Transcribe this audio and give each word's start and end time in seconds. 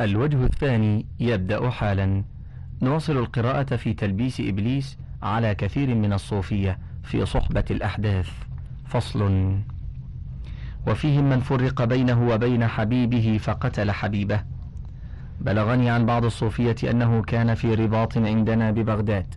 الوجه 0.00 0.44
الثاني 0.44 1.06
يبدأ 1.20 1.70
حالا. 1.70 2.24
نواصل 2.82 3.16
القراءة 3.16 3.76
في 3.76 3.94
تلبيس 3.94 4.40
إبليس 4.40 4.98
على 5.22 5.54
كثير 5.54 5.94
من 5.94 6.12
الصوفية 6.12 6.78
في 7.02 7.26
صحبة 7.26 7.64
الأحداث. 7.70 8.30
فصل. 8.86 9.52
وفيهم 10.86 11.30
من 11.30 11.40
فرق 11.40 11.84
بينه 11.84 12.28
وبين 12.28 12.66
حبيبه 12.66 13.38
فقتل 13.42 13.90
حبيبه. 13.90 14.40
بلغني 15.40 15.90
عن 15.90 16.06
بعض 16.06 16.24
الصوفية 16.24 16.76
أنه 16.90 17.22
كان 17.22 17.54
في 17.54 17.74
رباط 17.74 18.18
عندنا 18.18 18.70
ببغداد 18.70 19.34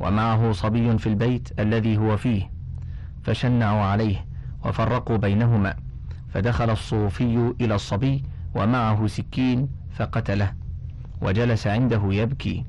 ومعه 0.00 0.52
صبي 0.52 0.98
في 0.98 1.06
البيت 1.06 1.60
الذي 1.60 1.96
هو 1.96 2.16
فيه. 2.16 2.50
فشنعوا 3.22 3.82
عليه 3.82 4.24
وفرقوا 4.64 5.16
بينهما. 5.16 5.76
فدخل 6.28 6.70
الصوفي 6.70 7.54
إلى 7.60 7.74
الصبي 7.74 8.24
ومعه 8.54 9.06
سكين 9.06 9.68
فقتله 9.94 10.54
وجلس 11.20 11.66
عنده 11.66 12.02
يبكي. 12.04 12.64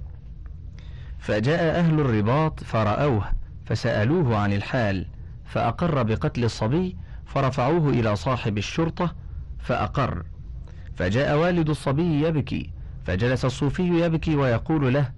فجاء 1.20 1.80
أهل 1.80 2.00
الرباط 2.00 2.64
فرأوه 2.64 3.26
فسألوه 3.66 4.38
عن 4.38 4.54
الحال 4.54 5.06
فأقر 5.46 6.04
بقتل 6.04 6.44
الصبي 6.44 6.98
فرفعوه 7.26 7.90
إلى 7.90 8.16
صاحب 8.16 8.58
الشرطة 8.58 9.16
فأقر. 9.60 10.26
فجاء 10.96 11.38
والد 11.38 11.70
الصبي 11.70 12.28
يبكي 12.28 12.72
فجلس 13.06 13.46
الصوفي 13.46 14.06
يبكي 14.06 14.36
ويقول 14.36 14.94
له 14.94 15.12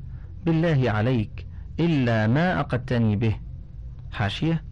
بالله 0.45 0.91
عليك 0.91 1.47
إلا 1.79 2.27
ما 2.27 2.59
أقدتني 2.59 3.15
به. 3.15 3.35
حاشية. 4.11 4.63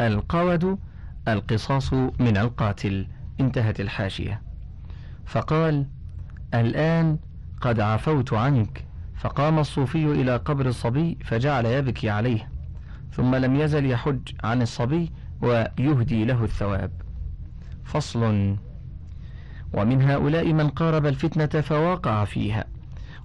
القود 0.00 0.78
القصاص 1.28 1.92
من 1.92 2.36
القاتل. 2.36 3.06
انتهت 3.40 3.80
الحاشية. 3.80 4.42
فقال 5.26 5.86
الآن 6.54 7.18
قد 7.60 7.80
عفوت 7.80 8.32
عنك. 8.32 8.84
فقام 9.16 9.58
الصوفي 9.58 10.04
إلى 10.04 10.36
قبر 10.36 10.66
الصبي 10.66 11.18
فجعل 11.24 11.66
يبكي 11.66 12.10
عليه. 12.10 12.48
ثم 13.12 13.34
لم 13.34 13.56
يزل 13.56 13.90
يحج 13.90 14.20
عن 14.44 14.62
الصبي 14.62 15.12
ويهدي 15.42 16.24
له 16.24 16.44
الثواب. 16.44 16.90
فصل. 17.84 18.56
ومن 19.72 20.02
هؤلاء 20.02 20.52
من 20.52 20.68
قارب 20.68 21.06
الفتنة 21.06 21.60
فواقع 21.60 22.24
فيها 22.24 22.64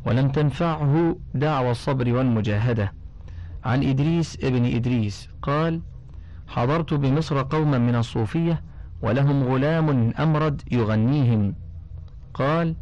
ولم 0.05 0.30
تنفعه 0.30 1.15
دعوى 1.33 1.71
الصبر 1.71 2.13
والمجاهدة. 2.13 2.93
عن 3.63 3.83
إدريس 3.83 4.37
ابن 4.43 4.65
إدريس 4.65 5.30
قال 5.41 5.81
حضرت 6.47 6.93
بمصر 6.93 7.41
قوما 7.41 7.77
من 7.77 7.95
الصوفية 7.95 8.63
ولهم 9.02 9.44
غلام 9.44 10.14
أمرد 10.19 10.61
يغنيهم. 10.72 11.55
قال 12.33 12.75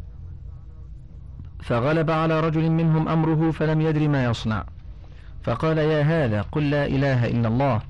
فغلب 1.62 2.10
على 2.10 2.40
رجل 2.40 2.70
منهم 2.70 3.08
أمره 3.08 3.50
فلم 3.50 3.80
يدر 3.80 4.08
ما 4.08 4.24
يصنع. 4.24 4.64
فقال 5.42 5.78
يا 5.78 6.02
هذا 6.02 6.42
قل 6.42 6.70
لا 6.70 6.86
إله 6.86 7.26
إلا 7.26 7.48
الله. 7.48 7.80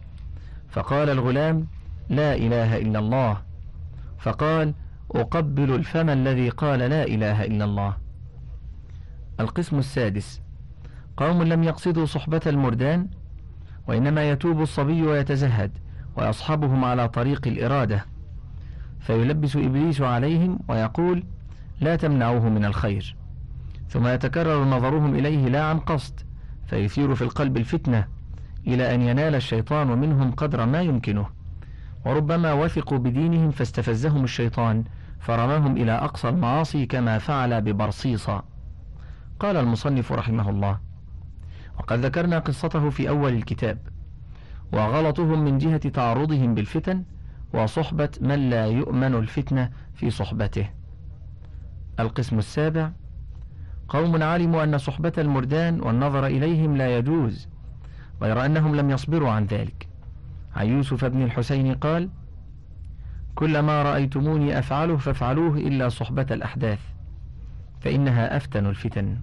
فقال 0.68 1.10
الغلام 1.10 1.66
لا 2.08 2.34
إله 2.34 2.76
إلا 2.76 2.98
الله. 2.98 3.42
فقال 4.18 4.74
أقبل 5.10 5.74
الفم 5.74 6.10
الذي 6.10 6.48
قال 6.48 6.78
لا 6.78 7.04
إله 7.04 7.44
إلا 7.44 7.64
الله. 7.64 7.96
القسم 9.40 9.78
السادس 9.78 10.40
قوم 11.16 11.42
لم 11.42 11.62
يقصدوا 11.62 12.06
صحبة 12.06 12.40
المردان 12.46 13.08
وإنما 13.86 14.30
يتوب 14.30 14.62
الصبي 14.62 15.02
ويتزهد 15.02 15.70
ويصحبهم 16.16 16.84
على 16.84 17.08
طريق 17.08 17.46
الإرادة. 17.46 18.04
فيلبس 19.00 19.56
إبليس 19.56 20.00
عليهم 20.00 20.58
ويقول 20.68 21.24
لا 21.80 21.96
تمنعوه 21.96 22.48
من 22.48 22.64
الخير. 22.64 23.16
ثم 23.88 24.06
يتكرر 24.06 24.64
نظرهم 24.64 25.14
إليه 25.14 25.48
لا 25.48 25.64
عن 25.64 25.78
قصد 25.78 26.20
فيثير 26.66 27.14
في 27.14 27.22
القلب 27.22 27.56
الفتنة 27.56 28.06
إلى 28.66 28.94
أن 28.94 29.02
ينال 29.02 29.34
الشيطان 29.34 29.86
منهم 29.86 30.32
قدر 30.32 30.66
ما 30.66 30.80
يمكنه. 30.80 31.26
وربما 32.06 32.52
وثقوا 32.52 32.98
بدينهم 32.98 33.50
فاستفزهم 33.50 34.24
الشيطان 34.24 34.84
فرماهم 35.20 35.76
إلى 35.76 35.92
أقصى 35.92 36.28
المعاصي 36.28 36.86
كما 36.86 37.18
فعل 37.18 37.60
ببرصيصة. 37.60 38.42
قال 39.40 39.56
المصنف 39.56 40.12
رحمه 40.12 40.50
الله 40.50 40.78
وقد 41.78 41.98
ذكرنا 41.98 42.38
قصته 42.38 42.90
في 42.90 43.08
أول 43.08 43.32
الكتاب 43.32 43.78
وغلطهم 44.72 45.44
من 45.44 45.58
جهة 45.58 45.88
تعرضهم 45.88 46.54
بالفتن 46.54 47.04
وصحبة 47.54 48.10
من 48.20 48.50
لا 48.50 48.66
يؤمن 48.66 49.14
الفتنة 49.14 49.70
في 49.94 50.10
صحبته. 50.10 50.70
القسم 52.00 52.38
السابع. 52.38 52.90
قوم 53.88 54.22
علموا 54.22 54.64
أن 54.64 54.78
صحبة 54.78 55.12
المردان 55.18 55.80
والنظر 55.80 56.26
إليهم 56.26 56.76
لا 56.76 56.98
يجوز 56.98 57.48
غير 58.22 58.44
أنهم 58.44 58.74
لم 58.74 58.90
يصبروا 58.90 59.30
عن 59.30 59.44
ذلك. 59.44 59.88
عن 60.56 60.66
يوسف 60.66 61.04
بن 61.04 61.22
الحسين 61.22 61.74
قال 61.74 62.08
كل 63.34 63.58
ما 63.58 63.82
رأيتموني 63.82 64.58
أفعله 64.58 64.96
فافعلوه 64.96 65.56
إلا 65.56 65.88
صحبة 65.88 66.26
الأحداث 66.30 66.80
فإنها 67.80 68.36
أفتن 68.36 68.66
الفتن. 68.66 69.18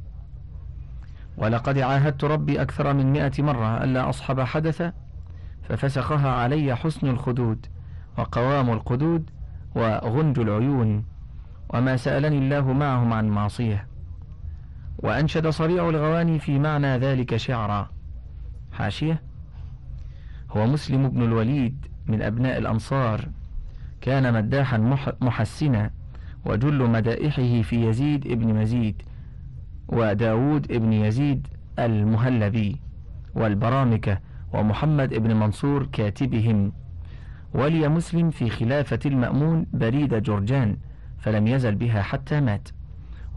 ولقد 1.38 1.78
عاهدت 1.78 2.24
ربي 2.24 2.62
أكثر 2.62 2.94
من 2.94 3.12
مئة 3.12 3.44
مرة 3.44 3.84
ألا 3.84 4.10
أصحب 4.10 4.40
حدث 4.40 4.92
ففسخها 5.64 6.32
علي 6.32 6.76
حسن 6.76 7.08
الخدود. 7.08 7.66
وقوام 8.18 8.70
القدود 8.70 9.30
وغنج 9.76 10.40
العيون 10.40 11.06
وما 11.70 11.98
سألني 11.98 12.38
الله 12.38 12.74
معهم 12.74 13.14
عن 13.14 13.30
معصية. 13.30 13.88
وأنشد 14.98 15.48
صريع 15.48 15.90
الغواني 15.90 16.40
في 16.40 16.60
معنى 16.60 16.98
ذلك 16.98 17.36
شعرا. 17.36 17.90
حاشية. 18.72 19.22
هو 20.52 20.68
مسلم 20.68 21.10
بن 21.10 21.22
الوليد 21.22 21.86
من 22.08 22.22
أبناء 22.22 22.58
الأنصار. 22.58 23.30
كان 24.02 24.34
مداحا 24.34 24.78
محسنا 25.22 25.92
وجل 26.46 26.90
مدائحه 26.90 27.62
في 27.62 27.90
يزيد 27.90 28.28
ابن 28.28 28.54
مزيد 28.54 29.02
وداود 29.88 30.72
ابن 30.72 30.94
يزيد 30.94 31.48
المهلبي 31.80 32.82
والبرامكة 33.36 34.20
ومحمد 34.54 35.14
ابن 35.14 35.36
منصور 35.36 35.86
كاتبهم. 35.86 36.72
ولي 37.56 37.88
مسلم 37.88 38.30
في 38.30 38.50
خلافة 38.50 39.00
المأمون 39.06 39.66
بريد 39.74 40.14
جرجان 40.24 40.78
فلم 41.20 41.48
يزل 41.48 41.76
بها 41.76 42.02
حتى 42.02 42.42
مات. 42.42 42.70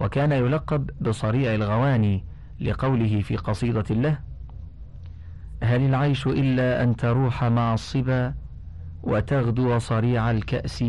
وكان 0.00 0.32
يلقب 0.32 0.90
بصريع 1.00 1.54
الغواني 1.54 2.24
لقوله 2.60 3.20
في 3.20 3.36
قصيدة 3.36 3.94
له 3.94 4.18
هل 5.62 5.80
العيش 5.82 6.26
إلا 6.26 6.82
أن 6.82 6.96
تروح 6.96 7.44
مع 7.44 7.74
الصبا 7.74 8.34
وتغدو 9.02 9.78
صريع 9.78 10.30
الكأس 10.30 10.84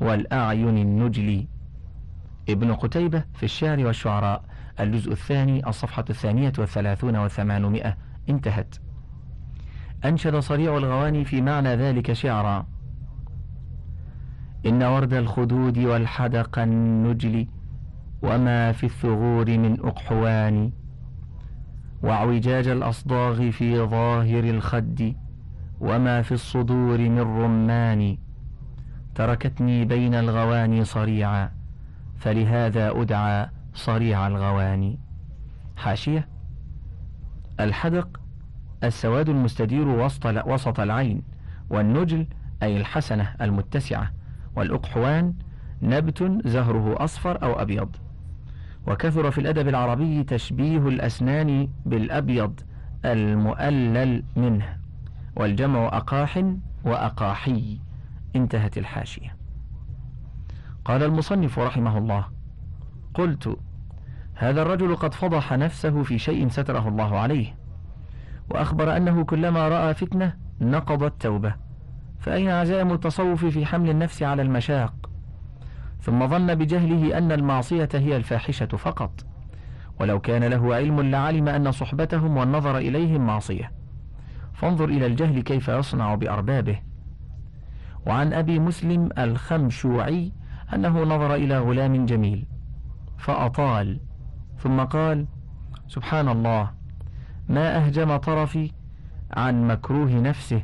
والأعين 0.00 0.78
النجلي 0.78 1.46
ابن 2.48 2.74
قتيبة 2.74 3.24
في 3.34 3.42
الشعر 3.42 3.86
والشعراء 3.86 4.42
الجزء 4.80 5.12
الثاني 5.12 5.68
الصفحة 5.68 6.04
الثانية 6.10 6.52
والثلاثون 6.58 7.16
والثمانمائة 7.16 7.96
انتهت. 8.28 8.74
أنشد 10.04 10.36
صريع 10.36 10.76
الغواني 10.76 11.24
في 11.24 11.40
معنى 11.40 11.76
ذلك 11.76 12.12
شعرا 12.12 12.66
إن 14.66 14.82
ورد 14.82 15.14
الخدود 15.14 15.78
والحدق 15.78 16.58
النجل 16.58 17.46
وما 18.22 18.72
في 18.72 18.84
الثغور 18.86 19.58
من 19.58 19.80
أقحوان 19.80 20.72
وأعوجاج 22.02 22.68
الأصداغ 22.68 23.50
في 23.50 23.78
ظاهر 23.78 24.44
الخد 24.44 25.14
وما 25.80 26.22
في 26.22 26.32
الصدور 26.32 26.98
من 26.98 27.20
رمان 27.20 28.18
تركتني 29.14 29.84
بين 29.84 30.14
الغواني 30.14 30.84
صريعا 30.84 31.50
فلهذا 32.18 32.90
أدعى 33.00 33.50
صريع 33.74 34.26
الغواني. 34.26 34.98
حاشية 35.76 36.28
الحدق 37.60 38.20
السواد 38.84 39.28
المستدير 39.28 39.88
وسط 39.88 40.26
وسط 40.26 40.80
العين 40.80 41.22
والنجل 41.70 42.26
أي 42.62 42.76
الحسنة 42.76 43.34
المتسعة. 43.40 44.10
والأقحوان 44.60 45.34
نبت 45.82 46.32
زهره 46.44 47.04
أصفر 47.04 47.42
أو 47.42 47.52
أبيض. 47.62 47.96
وكثر 48.86 49.30
في 49.30 49.40
الأدب 49.40 49.68
العربي 49.68 50.24
تشبيه 50.24 50.88
الأسنان 50.88 51.68
بالأبيض 51.86 52.60
المؤلل 53.04 54.24
منه 54.36 54.76
والجمع 55.36 55.86
أقاح 55.86 56.44
وأقاحي. 56.84 57.80
انتهت 58.36 58.78
الحاشية. 58.78 59.36
قال 60.84 61.02
المصنف 61.02 61.58
رحمه 61.58 61.98
الله 61.98 62.24
قلت 63.14 63.56
هذا 64.34 64.62
الرجل 64.62 64.96
قد 64.96 65.14
فضح 65.14 65.52
نفسه 65.52 66.02
في 66.02 66.18
شيء 66.18 66.48
ستره 66.48 66.88
الله 66.88 67.18
عليه 67.18 67.54
وأخبر 68.50 68.96
أنه 68.96 69.24
كلما 69.24 69.68
رأى 69.68 69.94
فتنة 69.94 70.32
نقض 70.60 71.02
التوبة 71.02 71.54
فأين 72.20 72.48
عزائم 72.48 72.92
التصوف 72.92 73.44
في 73.44 73.66
حمل 73.66 73.90
النفس 73.90 74.22
على 74.22 74.42
المشاق؟ 74.42 75.10
ثم 76.00 76.26
ظن 76.26 76.54
بجهله 76.54 77.18
أن 77.18 77.32
المعصية 77.32 77.88
هي 77.94 78.16
الفاحشة 78.16 78.66
فقط. 78.66 79.24
ولو 80.00 80.20
كان 80.20 80.44
له 80.44 80.74
علم 80.74 81.00
لعلم 81.00 81.48
أن 81.48 81.72
صحبتهم 81.72 82.36
والنظر 82.36 82.78
إليهم 82.78 83.26
معصية. 83.26 83.72
فانظر 84.52 84.84
إلى 84.84 85.06
الجهل 85.06 85.40
كيف 85.40 85.68
يصنع 85.68 86.14
بأربابه. 86.14 86.78
وعن 88.06 88.32
أبي 88.32 88.58
مسلم 88.58 89.08
الخمشوعي 89.18 90.32
أنه 90.74 91.02
نظر 91.02 91.34
إلى 91.34 91.58
غلام 91.58 92.06
جميل 92.06 92.46
فأطال 93.18 94.00
ثم 94.58 94.80
قال 94.80 95.26
سبحان 95.88 96.28
الله 96.28 96.70
ما 97.48 97.76
أهجم 97.76 98.16
طرفي 98.16 98.72
عن 99.32 99.66
مكروه 99.66 100.12
نفسه 100.12 100.62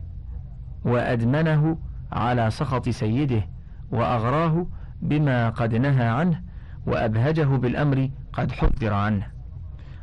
وأدمنه 0.87 1.79
على 2.12 2.50
سخط 2.50 2.88
سيده 2.88 3.43
وأغراه 3.91 4.67
بما 5.03 5.49
قد 5.49 5.75
نهى 5.75 6.06
عنه 6.06 6.43
وأبهجه 6.87 7.44
بالأمر 7.44 8.11
قد 8.33 8.53
حذر 8.53 8.94
عنه. 8.94 9.27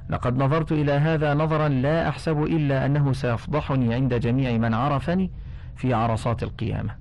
لقد 0.10 0.38
نظرت 0.38 0.72
إلى 0.72 0.92
هذا 0.92 1.34
نظرا 1.34 1.68
لا 1.68 2.10
أحسب 2.10 2.44
إلا 2.44 2.86
أنه 2.86 3.14
سيفضحني 3.14 3.94
عند 3.94 4.14
جميع 4.14 4.58
من 4.58 4.74
عرفني 4.74 5.32
في 5.76 5.94
عرصات 5.94 6.44
القيامة. 6.44 6.96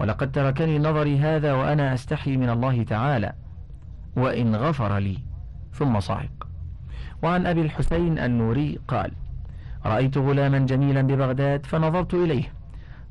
ولقد 0.00 0.32
تركني 0.32 0.78
نظري 0.78 1.18
هذا 1.18 1.52
وأنا 1.52 1.94
أستحي 1.94 2.36
من 2.36 2.50
الله 2.50 2.82
تعالى 2.82 3.32
وإن 4.16 4.56
غفر 4.56 4.98
لي 4.98 5.18
ثم 5.72 6.00
صعق. 6.00 6.48
وعن 7.22 7.46
أبي 7.46 7.60
الحسين 7.60 8.18
النوري 8.18 8.78
قال 8.88 9.10
رأيت 9.86 10.18
غلاما 10.18 10.58
جميلا 10.58 11.02
ببغداد 11.02 11.66
فنظرت 11.66 12.14
إليه. 12.14 12.63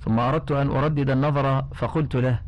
ثم 0.03 0.19
أردت 0.19 0.51
أن 0.51 0.69
أردد 0.69 1.09
النظر 1.09 1.61
فقلت 1.61 2.15
له 2.15 2.39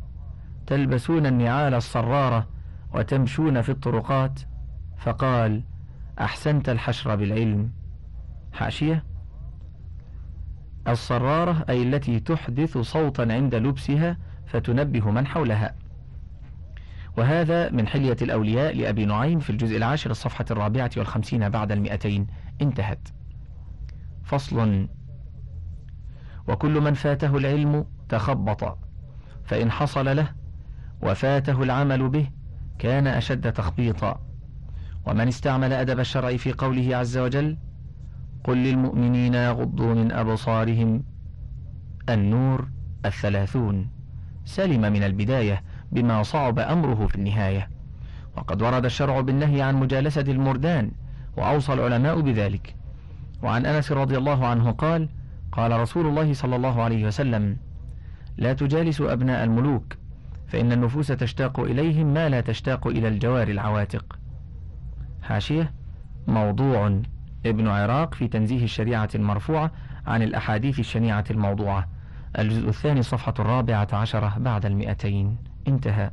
تلبسون 0.68 1.26
النعال 1.26 1.74
الصرارة 1.74 2.48
وتمشون 2.94 3.62
في 3.62 3.70
الطرقات؟ 3.70 4.40
فقال 4.98 5.64
أحسنت 6.20 6.70
الحشر 6.70 7.16
بالعلم. 7.16 7.72
حاشية. 8.54 9.04
الصرارة 10.88 11.66
أي 11.70 11.84
التي 11.84 12.20
تحدث 12.20 12.78
صوتا 12.78 13.22
عند 13.22 13.56
لبسها 13.56 14.18
فتنبه 14.46 15.12
من 15.12 15.28
حولها. 15.28 15.76
وهذا 17.18 17.72
من 17.72 17.88
حلية 17.88 18.18
الأولياء 18.22 18.76
لأبي 18.76 19.06
نعيم 19.06 19.40
في 19.40 19.50
الجزء 19.50 19.78
العاشر 19.78 20.12
الصفحة 20.12 20.46
الرابعة 20.52 20.92
والخمسين 20.98 21.50
بعد 21.50 21.72
المئتين. 21.72 22.28
انتهت. 22.62 23.08
فصل 24.24 24.88
وكل 26.48 26.82
من 26.82 26.94
فاته 26.94 27.38
العلم 27.38 27.86
تخبط. 28.10 28.78
فإن 29.44 29.72
حصل 29.72 30.16
له 30.16 30.28
وفاته 31.02 31.64
العمل 31.64 32.10
به 32.10 32.30
كان 32.80 33.08
أشد 33.08 33.54
تخبيطا. 33.54 34.22
ومن 35.06 35.28
استعمل 35.28 35.74
أدب 35.74 36.00
الشرع 36.00 36.38
في 36.38 36.54
قوله 36.54 36.96
عز 36.96 37.18
وجل 37.18 37.58
قل 38.44 38.58
للمؤمنين 38.58 39.34
يغضوا 39.34 39.94
من 39.94 40.12
أبصارهم 40.12 41.04
النور 42.10 42.68
الثلاثون 43.06 43.90
سلم 44.46 44.82
من 44.82 45.04
البداية 45.04 45.64
بما 45.92 46.24
صعب 46.24 46.60
أمره 46.60 47.08
في 47.08 47.16
النهاية. 47.16 47.70
وقد 48.38 48.62
ورد 48.62 48.86
الشرع 48.86 49.22
بالنهي 49.22 49.62
عن 49.62 49.76
مجالسة 49.76 50.22
المردان 50.22 50.92
وأوصى 51.38 51.74
العلماء 51.74 52.22
بذلك. 52.22 52.76
وعن 53.44 53.66
أنس 53.66 53.92
رضي 53.92 54.18
الله 54.18 54.48
عنه 54.48 54.72
قال 54.72 55.10
قال 55.56 55.80
رسول 55.80 56.08
الله 56.08 56.34
صلى 56.34 56.56
الله 56.56 56.82
عليه 56.84 57.08
وسلم 57.08 57.58
لا 58.38 58.54
تجالسوا 58.54 59.14
أبناء 59.14 59.44
الملوك 59.44 59.94
فإن 60.48 60.72
النفوس 60.72 61.08
تشتاق 61.08 61.60
إليهم 61.60 62.14
ما 62.14 62.30
لا 62.30 62.42
تشتاق 62.42 62.88
إلى 62.88 63.08
الجوار 63.08 63.48
العواتق. 63.48 64.20
حاشية 65.22 65.74
موضوع 66.28 67.02
ابن 67.46 67.68
عراق 67.68 68.14
في 68.14 68.28
تنزيه 68.28 68.64
الشريعة 68.64 69.10
المرفوعة 69.16 69.72
عن 70.08 70.22
الأحاديث 70.22 70.80
الشنيعة 70.80 71.26
الموضوعة. 71.32 71.88
الجزء 72.40 72.70
الثاني 72.70 73.02
صفحة 73.02 73.34
الرابعة 73.40 73.88
عشرة 73.94 74.34
بعد 74.38 74.66
المئتين. 74.66 75.38
انتهى. 75.68 76.12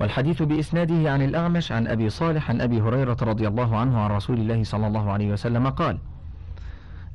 والحديث 0.00 0.42
بإسناده 0.42 1.12
عن 1.12 1.22
الأعمش 1.22 1.72
عن 1.72 1.86
أبي 1.86 2.10
صالح 2.10 2.50
عن 2.50 2.60
أبي 2.60 2.80
هريرة 2.80 3.16
رضي 3.22 3.48
الله 3.48 3.76
عنه 3.76 3.98
عن 3.98 4.10
رسول 4.10 4.40
الله 4.40 4.64
صلى 4.64 4.86
الله 4.86 5.10
عليه 5.10 5.32
وسلم 5.32 5.68
قال 5.68 5.98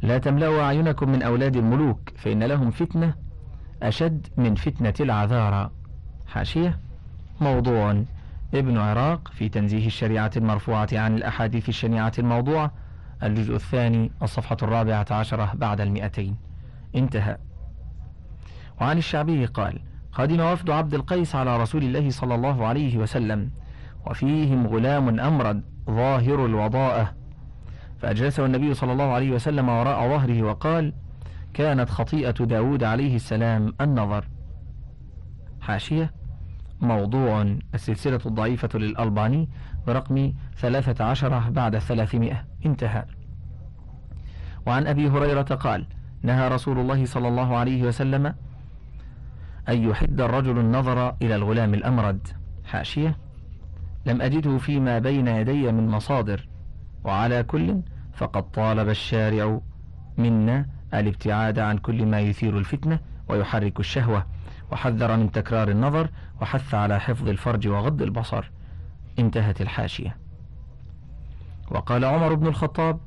لا 0.02 0.18
تملأوا 0.18 0.62
أعينكم 0.62 1.10
من 1.10 1.22
أولاد 1.22 1.56
الملوك 1.56 2.10
فإن 2.16 2.44
لهم 2.44 2.72
فتنة 2.72 3.14
أشد 3.84 4.28
من 4.38 4.56
فتنة 4.56 4.94
العذارى. 5.00 5.72
حاشية. 6.28 6.80
موضوع. 7.42 8.04
ابن 8.54 8.78
عراق 8.78 9.32
في 9.34 9.50
تنزيه 9.50 9.88
الشريعة 9.88 10.32
المرفوعة 10.38 10.88
عن 10.94 11.16
الأحاديث 11.16 11.70
الشنيعة 11.70 12.12
الموضوعة. 12.20 12.72
الجزء 13.24 13.56
الثاني 13.56 14.12
الصفحة 14.22 14.58
الرابعة 14.64 15.06
عشرة 15.12 15.52
بعد 15.56 15.82
المئتين. 15.82 16.36
انتهى. 16.96 17.38
وعن 18.82 18.98
الشعبي 18.98 19.46
قال 19.46 19.80
قدم 20.14 20.40
وفد 20.40 20.70
عبد 20.70 20.94
القيس 20.94 21.36
على 21.36 21.58
رسول 21.58 21.84
الله 21.84 22.10
صلى 22.10 22.36
الله 22.36 22.68
عليه 22.68 22.98
وسلم 22.98 23.50
وفيهم 24.08 24.68
غلام 24.68 25.20
أمرد 25.20 25.64
ظاهر 25.90 26.46
الوضاءة. 26.46 27.19
فأجلسه 28.02 28.46
النبي 28.46 28.74
صلى 28.74 28.92
الله 28.92 29.14
عليه 29.14 29.32
وسلم 29.32 29.70
وراء 29.70 30.10
ظهره 30.10 30.44
وقال 30.44 30.94
كانت 31.54 31.90
خطيئة 31.90 32.32
داود 32.32 32.84
عليه 32.84 33.16
السلام 33.16 33.74
النظر. 33.82 34.26
حاشية. 35.62 36.12
موضوع 36.82 37.56
السلسلة 37.74 38.20
الضعيفة 38.26 38.80
للألباني 38.80 39.50
برقم 39.88 40.34
ثلاثة 40.58 41.06
عشر 41.06 41.50
بعد 41.50 41.76
الثلاثمائة 41.76 42.46
انتهى. 42.66 43.06
وعن 44.66 44.88
أبي 44.88 45.10
هريرة 45.10 45.42
قال 45.42 45.86
نهى 46.24 46.48
رسول 46.48 46.80
الله 46.80 47.06
صلى 47.06 47.28
الله 47.28 47.58
عليه 47.58 47.84
وسلم 47.84 48.26
أن 49.70 49.90
يحد 49.90 50.22
الرجل 50.22 50.60
النظر 50.60 51.16
إلى 51.22 51.36
الغلام 51.36 51.74
الأمرد. 51.74 52.28
حاشية. 52.66 53.18
لم 54.06 54.22
أجده 54.22 54.58
فيما 54.58 55.00
بين 55.00 55.28
يدي 55.28 55.72
من 55.72 55.88
مصادر 55.88 56.48
وعلى 57.04 57.44
كل 57.44 57.82
فقد 58.20 58.52
طالب 58.52 58.90
الشارع 58.90 59.60
منا 60.18 60.66
الابتعاد 60.94 61.60
عن 61.60 61.78
كل 61.78 62.06
ما 62.06 62.20
يثير 62.20 62.58
الفتنة 62.58 63.00
ويحرك 63.28 63.80
الشهوة 63.80 64.26
وحذر 64.72 65.18
من 65.18 65.32
تكرار 65.32 65.70
النظر 65.70 66.10
وحث 66.42 66.74
على 66.74 67.00
حفظ 67.00 67.30
الفرج 67.30 67.68
وغض 67.68 68.02
البصر. 68.02 68.52
انتهت 69.20 69.62
الحاشية. 69.62 70.18
وقال 71.72 72.06
عمر 72.06 72.34
بن 72.34 72.48
الخطاب 72.48 73.00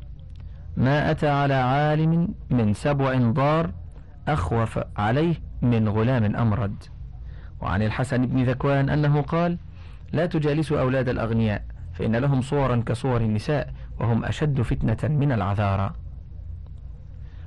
ما 0.77 1.11
أتى 1.11 1.29
على 1.29 1.55
عالم 1.55 2.35
من 2.51 2.75
سبع 2.75 3.17
ضار 3.17 3.71
أخوف 4.29 4.81
عليه 4.97 5.35
من 5.63 5.89
غلام 5.89 6.37
أمرد. 6.37 6.85
وعن 7.61 7.83
الحسن 7.83 8.27
بن 8.27 8.43
ذكوان 8.45 8.91
أنه 8.91 9.23
قال 9.23 9.59
لا 10.13 10.27
تجالسوا 10.27 10.81
أولاد 10.81 11.09
الأغنياء 11.09 11.65
فإن 11.93 12.17
لهم 12.17 12.41
صورا 12.41 12.83
كصور 12.87 13.21
النساء 13.21 13.73
وهم 14.03 14.25
أشد 14.25 14.63
فتنة 14.63 15.17
من 15.17 15.33
العذارى 15.33 15.93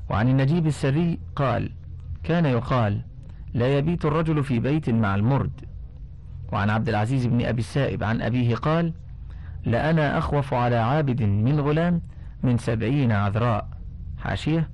وعن 0.09 0.29
النجيب 0.29 0.67
السري 0.67 1.19
قال 1.35 1.71
كان 2.23 2.45
يقال 2.45 3.01
لا 3.53 3.77
يبيت 3.77 4.05
الرجل 4.05 4.43
في 4.43 4.59
بيت 4.59 4.89
مع 4.89 5.15
المرد. 5.15 5.51
وعن 6.51 6.69
عبد 6.69 6.89
العزيز 6.89 7.25
بن 7.25 7.45
أبي 7.45 7.59
السائب 7.59 8.03
عن 8.03 8.21
أبيه 8.21 8.55
قال 8.55 8.93
لأنا 9.65 10.17
أخوف 10.17 10.53
على 10.53 10.75
عابد 10.75 11.23
من 11.23 11.59
غلام 11.59 12.01
من 12.43 12.57
سبعين 12.57 13.11
عذراء. 13.11 13.69
حاشية 14.17 14.69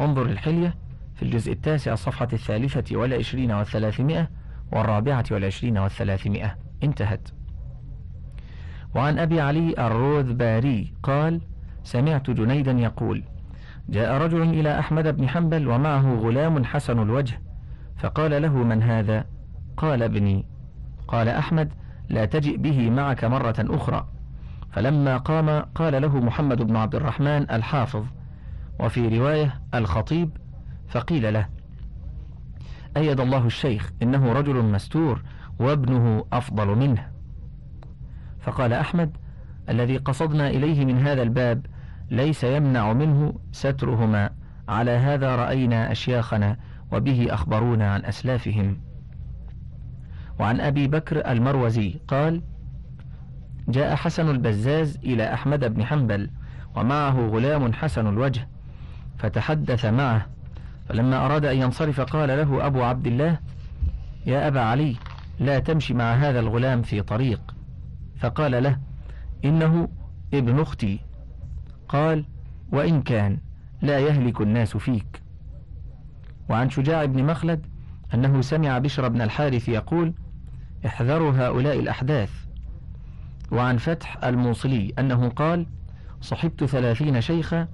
انظر 0.00 0.22
الحلية 0.22 0.74
في 1.14 1.22
الجزء 1.22 1.52
التاسع 1.52 1.92
الصفحة 1.92 2.28
الثالثة 2.32 2.96
والعشرين 2.96 3.52
والثلاثمائة 3.52 4.30
والرابعة 4.72 5.24
والعشرين 5.30 5.78
والثلاثمائة. 5.78 6.56
انتهت. 6.82 7.28
وعن 8.94 9.18
أبي 9.18 9.40
علي 9.40 9.74
الروذباري 9.86 10.92
قال 11.02 11.40
سمعت 11.84 12.30
جنيدا 12.30 12.72
يقول 12.72 13.22
جاء 13.88 14.22
رجل 14.22 14.42
إلى 14.42 14.78
أحمد 14.78 15.16
بن 15.16 15.28
حنبل 15.28 15.68
ومعه 15.68 16.14
غلام 16.14 16.64
حسن 16.64 17.02
الوجه 17.02 17.40
فقال 17.98 18.42
له 18.42 18.56
من 18.56 18.82
هذا؟ 18.82 19.24
قال 19.76 20.02
ابني. 20.02 20.46
قال 21.08 21.28
أحمد 21.28 21.72
لا 22.08 22.24
تجئ 22.24 22.56
به 22.56 22.90
معك 22.90 23.24
مرة 23.24 23.54
أخرى. 23.58 24.08
فلما 24.72 25.16
قام 25.16 25.60
قال 25.74 26.02
له 26.02 26.20
محمد 26.20 26.62
بن 26.62 26.76
عبد 26.76 26.94
الرحمن 26.94 27.50
الحافظ 27.50 28.04
وفي 28.80 29.18
رواية 29.18 29.60
الخطيب. 29.74 30.30
فقيل 30.88 31.34
له 31.34 31.48
أيد 32.96 33.20
الله 33.20 33.46
الشيخ 33.46 33.92
إنه 34.02 34.32
رجل 34.32 34.62
مستور 34.62 35.22
وابنه 35.58 36.24
أفضل 36.32 36.66
منه. 36.66 37.11
فقال 38.42 38.72
أحمد 38.72 39.16
الذي 39.68 39.96
قصدنا 39.96 40.50
إليه 40.50 40.84
من 40.84 41.06
هذا 41.06 41.22
الباب 41.22 41.66
ليس 42.10 42.44
يمنع 42.44 42.92
منه 42.92 43.34
سترهما. 43.52 44.30
على 44.68 44.90
هذا 44.90 45.36
رأينا 45.36 45.92
أشياخنا 45.92 46.56
وبه 46.92 47.26
أخبرونا 47.30 47.92
عن 47.92 48.04
أسلافهم. 48.04 48.76
وعن 50.40 50.60
أبي 50.60 50.88
بكر 50.88 51.30
المروزي 51.30 51.94
قال 52.08 52.42
جاء 53.68 53.94
حسن 53.94 54.30
البزاز 54.30 54.98
إلى 55.04 55.34
أحمد 55.34 55.74
بن 55.74 55.84
حنبل 55.84 56.30
ومعه 56.76 57.26
غلام 57.26 57.72
حسن 57.72 58.06
الوجه 58.06 58.48
فتحدث 59.18 59.84
معه. 59.84 60.26
فلما 60.88 61.26
أراد 61.26 61.44
أن 61.44 61.56
ينصرف 61.56 62.00
قال 62.00 62.28
له 62.28 62.66
أبو 62.66 62.82
عبد 62.82 63.06
الله 63.06 63.38
يا 64.26 64.48
أبا 64.48 64.60
علي 64.60 64.96
لا 65.40 65.58
تمشي 65.58 65.94
مع 65.94 66.14
هذا 66.14 66.40
الغلام 66.40 66.82
في 66.82 67.02
طريق. 67.02 67.51
فقال 68.22 68.62
له 68.62 68.78
إنه 69.44 69.88
ابن 70.34 70.60
أختي. 70.60 71.00
قال 71.88 72.24
وإن 72.72 73.02
كان 73.02 73.38
لا 73.82 73.98
يهلك 73.98 74.40
الناس 74.40 74.76
فيك. 74.76 75.22
وعن 76.48 76.70
شجاع 76.70 77.04
بن 77.04 77.24
مخلد 77.24 77.66
أنه 78.14 78.40
سمع 78.40 78.78
بشر 78.78 79.08
بن 79.08 79.20
الحارث 79.22 79.68
يقول 79.68 80.14
احذروا 80.86 81.32
هؤلاء 81.32 81.78
الأحداث. 81.80 82.30
وعن 83.52 83.76
فتح 83.76 84.24
الموصلي 84.24 84.92
أنه 84.98 85.28
قال 85.28 85.66
صحبت 86.20 86.64
ثلاثين 86.64 87.20
شيخا 87.20 87.68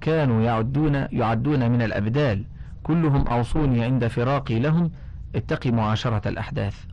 كانوا 0.00 0.42
يعدون, 0.42 0.94
يعدون 0.94 1.70
من 1.70 1.82
الأبدال 1.82 2.44
كلهم 2.82 3.26
أوصوني 3.26 3.84
عند 3.84 4.06
فراقي 4.06 4.58
لهم 4.58 4.90
اتق 5.34 5.66
معاشرة 5.66 6.28
الأحداث. 6.28 6.84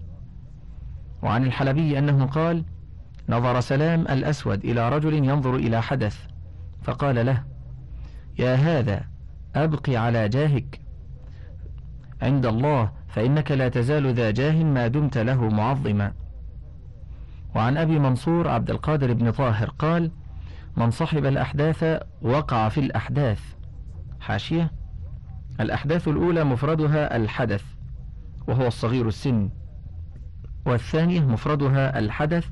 وعن 1.22 1.44
الحلبي 1.44 2.00
أنه 2.00 2.26
قال 2.26 2.64
نظر 3.32 3.60
سلام 3.60 4.02
الأسود 4.02 4.66
إلى 4.66 4.90
رجل 4.90 5.14
ينظر 5.14 5.56
إلى 5.56 5.82
حدث 5.82 6.18
فقال 6.84 7.26
له 7.26 7.44
يا 8.40 8.56
هذا 8.56 9.02
أبقي 9.56 9.96
على 9.96 10.30
جاهك. 10.30 10.82
عند 12.22 12.46
الله 12.46 12.92
فإنك 13.08 13.52
لا 13.52 13.70
تزال 13.70 14.14
ذا 14.14 14.32
جاه 14.32 14.64
ما 14.64 14.88
دمت 14.88 15.18
له 15.18 15.50
معظما. 15.50 16.14
وعن 17.56 17.78
أبي 17.78 18.00
منصور 18.00 18.48
عبد 18.48 18.70
القادر 18.70 19.14
بن 19.14 19.32
طاهر 19.32 19.70
قال 19.70 20.12
من 20.78 20.92
صحب 20.92 21.26
الأحداث 21.26 22.04
وقع 22.22 22.70
في 22.70 22.80
الأحداث. 22.80 23.42
حاشية 24.20 24.72
الأحداث 25.60 26.08
الأولى 26.08 26.44
مفردها 26.44 27.16
الحدث 27.16 27.64
وهو 28.48 28.68
الصغير 28.68 29.08
السن 29.08 29.50
والثانية 30.66 31.22
مفردها 31.22 32.00
الحدث 32.00 32.48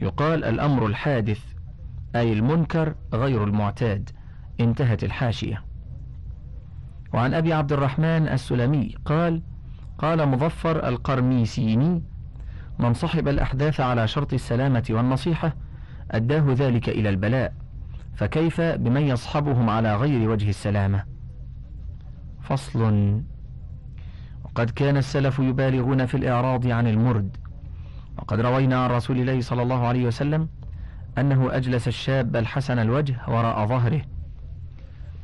يقال 0.00 0.44
الأمر 0.44 0.86
الحادث 0.86 1.40
أي 2.16 2.32
المنكر 2.32 2.94
غير 3.14 3.44
المعتاد. 3.44 4.10
انتهت 4.60 5.04
الحاشية. 5.04 5.64
وعن 7.14 7.34
أبي 7.34 7.52
عبد 7.52 7.72
الرحمن 7.72 8.28
السلمي 8.28 8.94
قال 9.04 9.42
قال 9.98 10.28
مظفر 10.28 10.88
القرميسيني 10.88 12.02
من 12.78 12.94
صحب 12.94 13.28
الأحداث 13.28 13.80
على 13.80 14.08
شرط 14.08 14.32
السلامة 14.32 14.84
والنصيحة 14.90 15.56
أداه 16.10 16.44
ذلك 16.48 16.88
إلى 16.88 17.08
البلاء 17.08 17.52
فكيف 18.14 18.60
بمن 18.60 19.02
يصحبهم 19.02 19.70
على 19.70 19.96
غير 19.96 20.30
وجه 20.30 20.48
السلامة؟ 20.48 21.04
فصل. 22.42 23.20
وقد 24.44 24.70
كان 24.70 24.96
السلف 24.96 25.38
يبالغون 25.38 26.06
في 26.06 26.16
الإعراض 26.16 26.66
عن 26.66 26.86
المرد. 26.86 27.36
وقد 28.18 28.40
روينا 28.40 28.84
عن 28.84 28.90
رسول 28.90 29.18
الله 29.18 29.40
صلى 29.40 29.62
الله 29.62 29.86
عليه 29.86 30.06
وسلم 30.06 30.48
أنه 31.18 31.56
أجلس 31.56 31.88
الشاب 31.88 32.36
الحسن 32.36 32.78
الوجه 32.78 33.16
وراء 33.28 33.66
ظهره. 33.66 34.02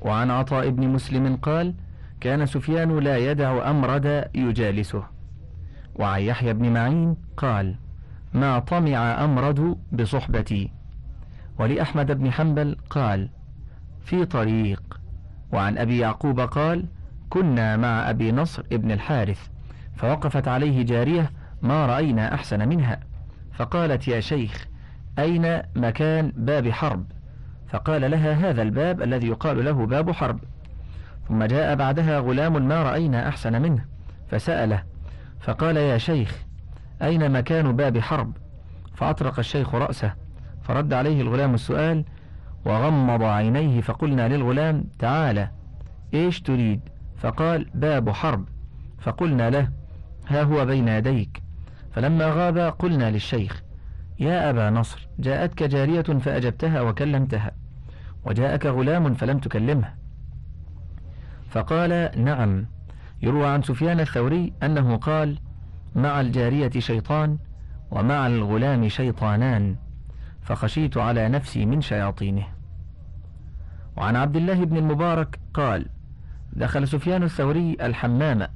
وعن 0.01 0.31
عطاء 0.31 0.71
بن 0.71 0.89
مسلم 0.89 1.37
قال 1.37 1.75
كان 2.21 2.47
سفيان 2.47 2.99
لا 2.99 3.17
يدع 3.17 3.71
أمرد 3.71 4.29
يجالسه. 4.35 5.03
وعن 5.95 6.21
يحيى 6.21 6.53
بن 6.53 6.73
معين 6.73 7.17
قال 7.37 7.75
ما 8.35 8.59
طمع 8.59 9.25
أمرد 9.25 9.77
بصحبتي. 9.93 10.71
ولأحمد 11.59 12.13
بن 12.13 12.33
حنبل 12.33 12.77
قال 12.91 13.29
في 14.01 14.25
طريق. 14.25 15.01
وعن 15.53 15.79
أبي 15.79 15.99
يعقوب 15.99 16.41
قال 16.41 16.85
كنا 17.31 17.77
مع 17.77 18.11
أبي 18.11 18.33
نصر 18.33 18.63
ابن 18.73 18.91
الحارث. 18.91 19.49
فوقفت 19.97 20.49
عليه 20.49 20.83
جارية 20.83 21.31
ما 21.63 21.87
رأينا 21.87 22.35
أحسن 22.35 22.69
منها. 22.69 23.01
فقالت 23.53 24.09
يا 24.09 24.21
شيخ 24.21 24.67
أين 25.19 25.63
مكان 25.77 26.33
باب 26.37 26.71
حرب؟ 26.71 27.05
فقال 27.69 28.11
لها 28.11 28.33
هذا 28.33 28.63
الباب 28.63 29.03
الذي 29.03 29.27
يقال 29.27 29.65
له 29.65 29.87
باب 29.87 30.11
حرب. 30.11 30.41
ثم 31.29 31.45
جاء 31.45 31.75
بعدها 31.75 32.19
غلام 32.19 32.69
ما 32.69 32.83
رأينا 32.83 33.29
أحسن 33.29 33.63
منه 33.63 33.85
فسأله. 34.31 34.83
فقال 35.41 35.77
يا 35.77 35.99
شيخ 35.99 36.45
أين 37.03 37.33
مكان 37.33 37.77
باب 37.77 37.99
حرب؟ 37.99 38.37
فأطرق 38.95 39.39
الشيخ 39.39 39.75
رأسه 39.75 40.15
فرد 40.63 40.93
عليه 40.93 41.21
الغلام 41.21 41.55
السؤال 41.55 42.05
وغمض 42.65 43.23
عينيه 43.23 43.81
فقلنا 43.81 44.29
للغلام 44.29 44.85
تعالى 44.99 45.49
إيش 46.15 46.41
تريد؟ 46.41 46.81
فقال 47.17 47.67
باب 47.75 48.11
حرب. 48.11 48.49
فقلنا 49.01 49.51
له 49.51 49.69
ها 50.29 50.43
هو 50.43 50.65
بين 50.65 50.89
يديك. 50.89 51.42
فلما 51.93 52.27
غاب 52.27 52.59
قلنا 52.59 53.11
للشيخ 53.11 53.63
يا 54.21 54.51
أبا 54.51 54.71
نصر 54.71 55.09
جاءتك 55.19 55.63
جارية 55.63 56.03
فأجبتها 56.03 56.81
وكلمتها 56.81 57.51
وجاءك 58.25 58.67
غلام 58.67 59.15
فلم 59.15 59.39
تكلمه 59.39 59.95
فقال 61.51 62.11
نعم 62.25 62.67
يروى 63.23 63.47
عن 63.47 63.63
سفيان 63.63 64.01
الثوري 64.01 64.53
أنه 64.63 64.97
قال 64.97 65.39
مع 65.95 66.21
الجارية 66.21 66.71
شيطان 66.79 67.39
ومع 67.91 68.27
الغلام 68.27 68.89
شيطانان 68.89 69.77
فخشيت 70.43 70.97
على 70.97 71.29
نفسي 71.29 71.67
من 71.67 71.81
شياطينه. 71.81 72.45
وعن 73.97 74.17
عبد 74.17 74.37
الله 74.37 74.65
بن 74.65 74.77
المبارك 74.77 75.41
قال 75.55 75.87
دخل 76.53 76.89
سفيان 76.89 77.23
الثوري 77.23 77.77
الحمام 77.81 78.49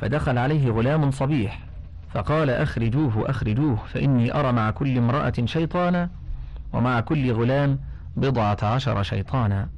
فدخل 0.00 0.38
عليه 0.38 0.70
غلام 0.70 1.10
صبيح 1.10 1.67
فقال 2.10 2.50
أخرجوه 2.50 3.30
أخرجوه 3.30 3.76
فإني 3.76 4.34
أرى 4.34 4.52
مع 4.52 4.70
كل 4.70 4.98
امرأة 4.98 5.32
شيطانا 5.44 6.10
ومع 6.72 7.00
كل 7.00 7.32
غلام 7.32 7.78
بضعة 8.16 8.58
عشر 8.62 9.02
شيطانا. 9.02 9.68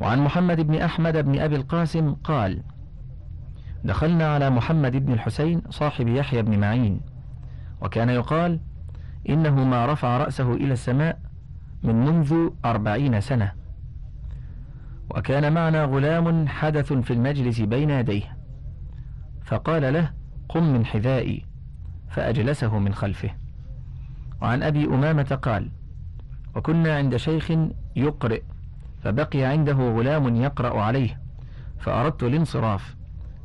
وعن 0.00 0.18
محمد 0.18 0.60
بن 0.60 0.74
أحمد 0.74 1.16
بن 1.16 1.38
أبي 1.38 1.56
القاسم 1.56 2.14
قال 2.14 2.62
دخلنا 3.84 4.34
على 4.34 4.50
محمد 4.50 4.96
بن 4.96 5.12
الحسين 5.12 5.62
صاحب 5.70 6.08
يحيى 6.08 6.42
بن 6.42 6.58
معين 6.58 7.00
وكان 7.80 8.08
يقال 8.08 8.60
إنه 9.28 9.64
ما 9.64 9.86
رفع 9.86 10.16
رأسه 10.16 10.54
إلى 10.54 10.72
السماء 10.72 11.20
من 11.82 12.04
منذ 12.04 12.48
أربعين 12.64 13.20
سنة. 13.20 13.52
وكان 15.10 15.52
معنا 15.52 15.84
غلام 15.84 16.48
حدث 16.48 16.92
في 16.92 17.12
المجلس 17.12 17.60
بين 17.60 17.90
يديه 17.90 18.36
فقال 19.44 19.92
له 19.92 20.10
قم 20.48 20.72
من 20.72 20.86
حذائي 20.86 21.46
فأجلسه 22.10 22.78
من 22.78 22.94
خلفه. 22.94 23.30
وعن 24.42 24.62
أبي 24.62 24.84
أمامة 24.84 25.38
قال 25.42 25.70
وكنا 26.56 26.96
عند 26.96 27.16
شيخ 27.16 27.52
يقرئ 27.96 28.42
فبقي 29.02 29.44
عنده 29.44 29.72
غلام 29.72 30.36
يقرأ 30.36 30.82
عليه 30.82 31.20
فأردت 31.78 32.22
الانصراف 32.22 32.96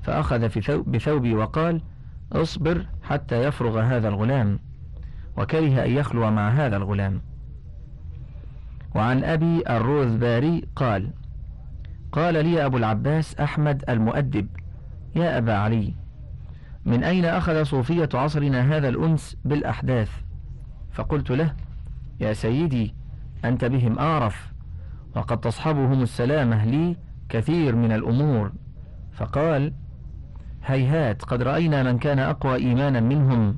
فأخذ 0.03 0.49
في 0.49 0.83
بثوبي 0.87 1.33
وقال 1.33 1.81
اصبر 2.31 2.85
حتى 3.03 3.43
يفرغ 3.43 3.79
هذا 3.79 4.07
الغلام 4.07 4.59
وكره 5.37 5.85
أن 5.85 5.91
يخلو 5.91 6.31
مع 6.31 6.49
هذا 6.49 6.77
الغلام. 6.77 7.21
وعن 8.95 9.23
أبي 9.23 9.63
الروذباري 9.69 10.67
قال 10.75 11.09
قال 12.11 12.33
لي 12.33 12.65
أبو 12.65 12.77
العباس 12.77 13.35
أحمد 13.39 13.83
المؤدب 13.89 14.47
يا 15.15 15.37
أبا 15.37 15.53
علي 15.53 15.93
من 16.85 17.03
أين 17.03 17.25
أخذ 17.25 17.63
صوفية 17.63 18.09
عصرنا 18.13 18.77
هذا 18.77 18.89
الأنس 18.89 19.37
بالأحداث؟ 19.45 20.11
فقلت 20.91 21.31
له 21.31 21.53
يا 22.19 22.33
سيدي 22.33 22.95
أنت 23.45 23.65
بهم 23.65 23.99
أعرف 23.99 24.53
وقد 25.15 25.39
تصحبهم 25.39 26.01
السلامة 26.01 26.65
لي 26.65 26.97
كثير 27.29 27.75
من 27.75 27.91
الأمور. 27.91 28.51
فقال 29.11 29.73
هيهات 30.65 31.23
قد 31.23 31.41
رأينا 31.41 31.83
من 31.83 31.97
كان 31.97 32.19
أقوى 32.19 32.55
إيمانا 32.55 32.99
منهم. 32.99 33.55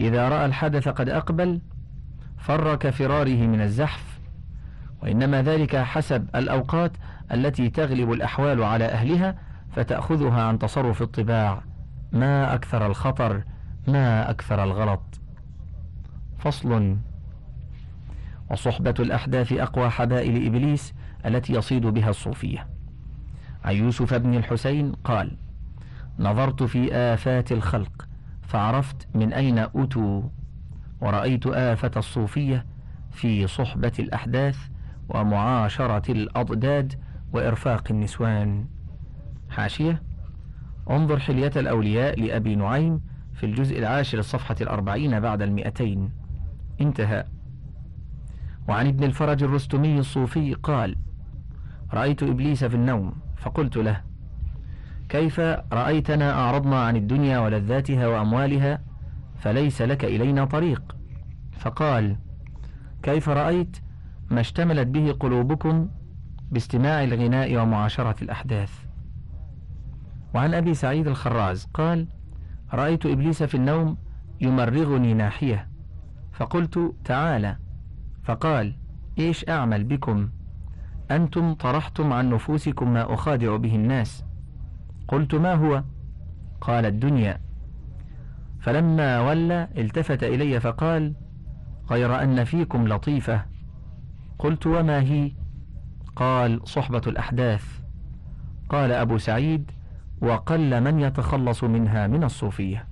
إذا 0.00 0.28
رأى 0.28 0.46
الحدث 0.46 0.88
قد 0.88 1.08
أقبل 1.08 1.60
فر 2.38 2.74
كفراره 2.74 3.46
من 3.46 3.60
الزحف. 3.60 4.20
وإنما 5.02 5.42
ذلك 5.42 5.76
حسب 5.76 6.28
الأوقات 6.34 6.92
التي 7.32 7.70
تغلب 7.70 8.12
الأحوال 8.12 8.62
على 8.62 8.84
أهلها 8.84 9.38
فتأخذها 9.72 10.42
عن 10.42 10.58
تصرف 10.58 11.02
الطباع. 11.02 11.62
ما 12.16 12.54
أكثر 12.54 12.86
الخطر 12.86 13.42
ما 13.88 14.30
أكثر 14.30 14.64
الغلط. 14.64 15.20
فصل. 16.38 16.96
وصحبة 18.50 18.94
الأحداث 19.00 19.52
أقوى 19.52 19.90
حبائل 19.90 20.46
إبليس 20.46 20.94
التي 21.26 21.52
يصيد 21.52 21.86
بها 21.86 22.10
الصوفية. 22.10 22.66
عن 23.64 23.74
يوسف 23.74 24.14
بن 24.14 24.34
الحسين 24.34 24.92
قال 24.92 25.36
نظرت 26.18 26.62
في 26.62 26.94
آفات 26.94 27.52
الخلق 27.52 28.08
فعرفت 28.42 29.08
من 29.14 29.32
أين 29.32 29.58
أتوا 29.58 30.22
ورأيت 31.00 31.46
آفة 31.46 31.90
الصوفية 31.96 32.66
في 33.10 33.46
صحبة 33.46 33.92
الأحداث 33.98 34.58
ومعاشرة 35.08 36.12
الأضداد 36.12 36.94
وإرفاق 37.32 37.84
النسوان. 37.90 38.64
حاشية. 39.50 40.02
انظر 40.90 41.18
حلية 41.18 41.52
الأولياء 41.56 42.20
لأبي 42.20 42.54
نعيم 42.54 43.00
في 43.34 43.46
الجزء 43.46 43.78
العاشر 43.78 44.18
الصفحة 44.18 44.56
الأربعين 44.60 45.20
بعد 45.20 45.42
المئتين. 45.42 46.10
انتهى. 46.80 47.24
وعن 48.68 48.86
ابن 48.86 49.04
الفرج 49.04 49.42
الرستمي 49.42 49.98
الصوفي 49.98 50.54
قال 50.54 50.96
رأيت 51.92 52.22
إبليس 52.22 52.64
في 52.64 52.74
النوم 52.74 53.12
فقلت 53.36 53.76
له 53.76 54.00
كيف 55.08 55.40
رأيتنا 55.72 56.32
أعرضنا 56.32 56.84
عن 56.84 56.96
الدنيا 56.96 57.38
ولذاتها 57.38 58.06
وأموالها 58.06 58.80
فليس 59.38 59.82
لك 59.82 60.04
إلينا 60.04 60.44
طريق؟ 60.44 60.96
فقال 61.58 62.16
كيف 63.02 63.28
رأيت 63.28 63.76
ما 64.30 64.40
اشتملت 64.40 64.86
به 64.88 65.12
قلوبكم 65.12 65.88
باستماع 66.50 67.04
الغناء 67.04 67.56
ومعاشرة 67.56 68.16
الأحداث؟ 68.22 68.85
وعن 70.36 70.54
أبي 70.54 70.74
سعيد 70.74 71.08
الخراز 71.08 71.64
قال 71.74 72.06
رأيت 72.72 73.06
إبليس 73.06 73.42
في 73.42 73.54
النوم 73.54 73.96
يمرغني 74.40 75.14
ناحية. 75.14 75.68
فقلت 76.32 76.94
تعالى 77.04 77.56
فقال 78.24 78.76
إيش 79.18 79.48
أعمل 79.48 79.84
بكم؟ 79.84 80.28
أنتم 81.10 81.54
طرحتم 81.54 82.12
عن 82.12 82.30
نفوسكم 82.30 82.92
ما 82.92 83.14
أخادع 83.14 83.56
به 83.56 83.74
الناس. 83.74 84.24
قلت 85.08 85.34
ما 85.34 85.54
هو؟ 85.54 85.82
قال 86.60 86.86
الدنيا. 86.86 87.40
فلما 88.60 89.20
ولى 89.20 89.68
التفت 89.78 90.22
إلي 90.22 90.60
فقال 90.60 91.14
غير 91.90 92.22
أن 92.22 92.44
فيكم 92.44 92.88
لطيفة. 92.88 93.44
قلت 94.38 94.66
وما 94.66 95.00
هي؟ 95.00 95.32
قال 96.16 96.68
صحبة 96.68 97.02
الأحداث. 97.06 97.80
قال 98.68 98.92
أبو 98.92 99.18
سعيد 99.18 99.70
وقل 100.26 100.80
من 100.80 101.00
يتخلص 101.00 101.64
منها 101.64 102.06
من 102.06 102.24
الصوفية. 102.24 102.86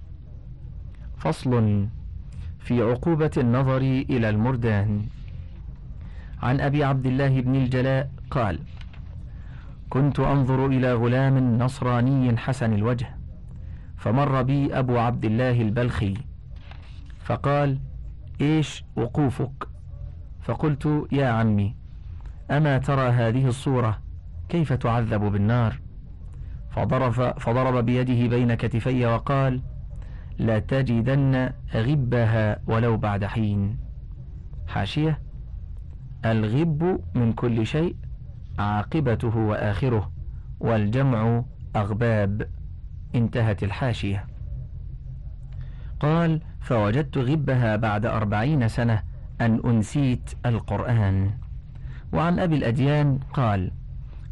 فصل 1.17 1.87
في 2.59 2.83
عقوبة 2.83 3.31
النظر 3.37 3.77
إلى 4.11 4.29
المردان. 4.29 5.07
عن 6.43 6.61
أبي 6.61 6.85
عبد 6.85 7.07
الله 7.07 7.41
بن 7.41 7.55
الجلاء 7.55 8.11
قال 8.31 8.59
كنت 9.91 10.21
أنظر 10.21 10.67
إلى 10.67 10.93
غلام 10.93 11.59
نصراني 11.59 12.37
حسن 12.37 12.73
الوجه 12.73 13.17
فمر 13.97 14.43
بي 14.43 14.79
أبو 14.79 14.99
عبد 14.99 15.25
الله 15.25 15.63
البلخي 15.63 16.15
فقال 17.21 17.79
إيش 18.41 18.85
وقوفك؟ 18.97 19.69
فقلت 20.43 21.07
يا 21.13 21.27
عمي 21.27 21.77
أما 22.51 22.79
ترى 22.79 23.09
هذه 23.09 23.47
الصورة 23.47 23.99
كيف 24.49 24.73
تعذب 24.73 25.21
بالنار؟ 25.21 25.84
فضرب, 26.75 27.39
فضرب 27.39 27.85
بيده 27.85 28.37
بين 28.37 28.55
كتفي 28.55 29.07
وقال 29.07 29.63
لا 30.39 30.59
تجدن 30.59 31.51
غبها 31.75 32.61
ولو 32.67 32.97
بعد 32.97 33.25
حين. 33.25 33.79
حاشية 34.67 35.19
الغب 36.25 37.01
من 37.15 37.33
كل 37.33 37.67
شيء 37.67 37.97
عاقبته 38.59 39.37
وآخره 39.37 40.13
والجمع 40.61 41.45
أغباب. 41.77 42.49
انتهت 43.15 43.63
الحاشية. 43.63 44.27
قال 46.01 46.41
فوجدت 46.61 47.19
غبها 47.19 47.77
بعد 47.77 48.07
أربعين 48.07 48.69
سنة 48.69 49.03
أن 49.41 49.61
أنسيت 49.65 50.31
القرآن. 50.47 51.31
وعن 52.13 52.39
أبي 52.39 52.57
الأديان 52.57 53.19
قال 53.33 53.71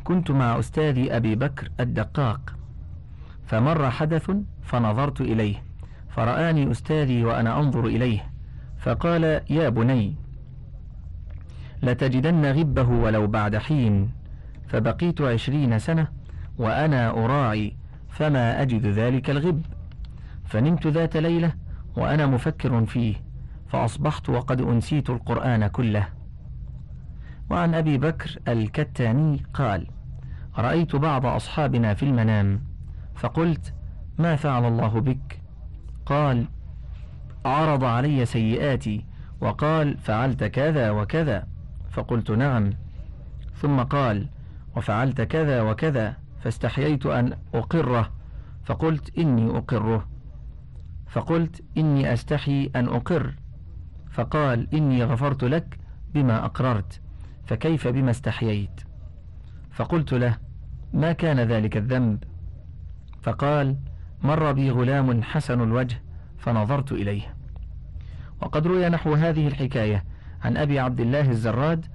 كنت 0.04 0.30
مع 0.30 0.58
أستاذي 0.58 1.16
أبي 1.16 1.34
بكر 1.34 1.68
الدقاق 1.80 2.56
فمر 3.46 3.90
حدث 3.90 4.30
فنظرت 4.62 5.20
إليه 5.20 5.62
فرآني 6.08 6.70
أستاذي 6.70 7.24
وأنا 7.24 7.60
أنظر 7.60 7.86
إليه 7.86 8.30
فقال 8.78 9.40
يا 9.50 9.68
بني 9.68 10.14
لتجدن 11.82 12.46
غبه 12.52 12.88
ولو 12.88 13.26
بعد 13.26 13.56
حين 13.56 14.10
فبقيت 14.68 15.20
عشرين 15.20 15.78
سنة 15.78 16.08
وأنا 16.58 17.10
أراعي 17.10 17.76
فما 18.10 18.62
أجد 18.62 18.86
ذلك 18.86 19.30
الغب 19.30 19.62
فنمت 20.44 20.86
ذات 20.86 21.16
ليلة 21.16 21.52
وأنا 21.96 22.26
مفكر 22.26 22.86
فيه 22.86 23.14
فأصبحت 23.68 24.28
وقد 24.28 24.60
أنسيت 24.60 25.10
القرآن 25.10 25.66
كله. 25.66 26.08
وعن 27.52 27.74
أبي 27.74 27.98
بكر 27.98 28.38
الكتاني 28.48 29.42
قال 29.54 29.86
رأيت 30.58 30.96
بعض 30.96 31.26
أصحابنا 31.26 31.94
في 31.94 32.02
المنام 32.02 32.60
فقلت 33.14 33.74
ما 34.18 34.36
فعل 34.36 34.64
الله 34.64 35.00
بك؟ 35.00 35.40
قال 36.06 36.46
عرض 37.44 37.84
علي 37.84 38.24
سيئاتي 38.26 39.04
وقال 39.40 39.98
فعلت 39.98 40.44
كذا 40.44 40.90
وكذا. 40.90 41.46
فقلت 41.90 42.30
نعم. 42.30 42.72
ثم 43.54 43.80
قال 43.82 44.28
وفعلت 44.76 45.20
كذا 45.20 45.62
وكذا 45.62 46.16
فاستحييت 46.40 47.06
أن 47.06 47.36
أقره. 47.54 48.10
فقلت 48.64 49.18
إني 49.18 49.58
أقره. 49.58 50.08
فقلت 51.06 51.64
إني 51.76 52.12
أستحي 52.12 52.70
أن 52.76 52.88
أقر. 52.88 53.34
فقال 54.10 54.74
إني 54.74 55.04
غفرت 55.04 55.44
لك 55.44 55.78
بما 56.14 56.44
أقررت. 56.44 57.01
فكيف 57.46 57.88
بما 57.88 58.10
استحييت؟ 58.10 58.80
فقلت 59.70 60.12
له 60.14 60.38
ما 60.92 61.12
كان 61.12 61.40
ذلك 61.40 61.76
الذنب؟ 61.76 62.24
فقال 63.22 63.76
مر 64.22 64.52
بي 64.52 64.70
غلام 64.70 65.22
حسن 65.22 65.60
الوجه 65.60 66.02
فنظرت 66.38 66.92
إليه. 66.92 67.34
وقد 68.40 68.66
روي 68.66 68.88
نحو 68.88 69.14
هذه 69.14 69.48
الحكاية 69.48 70.04
عن 70.44 70.56
أبي 70.56 70.78
عبد 70.78 71.00
الله 71.00 71.30
الزراد 71.30 71.86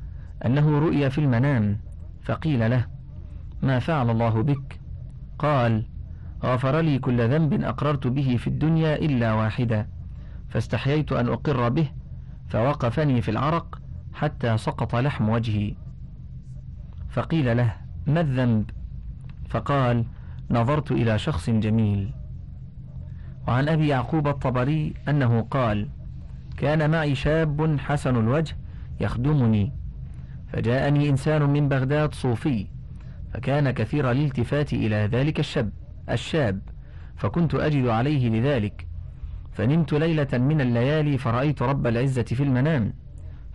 أنه 0.45 0.79
رؤي 0.79 1.09
في 1.09 1.17
المنام 1.17 1.77
فقيل 2.23 2.71
له 2.71 2.85
ما 3.61 3.79
فعل 3.79 4.09
الله 4.09 4.43
بك؟ 4.43 4.79
قال 5.39 5.85
غفر 6.43 6.79
لي 6.79 6.99
كل 6.99 7.29
ذنب 7.29 7.63
أقررت 7.63 8.07
به 8.07 8.37
في 8.37 8.47
الدنيا 8.47 8.95
إلا 8.95 9.33
واحدا 9.33 9.87
فاستحييت 10.49 11.11
أن 11.11 11.27
أقر 11.27 11.69
به 11.69 11.89
فوقفني 12.49 13.21
في 13.21 13.31
العرق 13.31 13.79
حتى 14.17 14.57
سقط 14.57 14.95
لحم 14.95 15.29
وجهي 15.29 15.73
فقيل 17.09 17.57
له 17.57 17.75
ما 18.07 18.21
الذنب؟ 18.21 18.69
فقال 19.49 20.05
نظرت 20.51 20.91
إلى 20.91 21.19
شخص 21.19 21.49
جميل. 21.49 22.11
وعن 23.47 23.69
أبي 23.69 23.87
يعقوب 23.87 24.27
الطبري 24.27 24.93
أنه 25.09 25.41
قال 25.41 25.89
كان 26.57 26.89
معي 26.89 27.15
شاب 27.15 27.79
حسن 27.79 28.15
الوجه 28.15 28.55
يخدمني 28.99 29.71
فجاءني 30.53 31.09
إنسان 31.09 31.41
من 31.49 31.69
بغداد 31.69 32.13
صوفي 32.13 32.67
فكان 33.33 33.71
كثير 33.71 34.11
الالتفات 34.11 34.73
إلى 34.73 34.95
ذلك 34.95 35.39
الشاب 35.39 35.69
الشاب 36.09 36.61
فكنت 37.15 37.55
أجد 37.55 37.87
عليه 37.87 38.29
لذلك 38.29 38.87
فنمت 39.51 39.93
ليلة 39.93 40.37
من 40.37 40.61
الليالي 40.61 41.17
فرأيت 41.17 41.61
رب 41.61 41.87
العزة 41.87 42.23
في 42.23 42.43
المنام. 42.43 42.93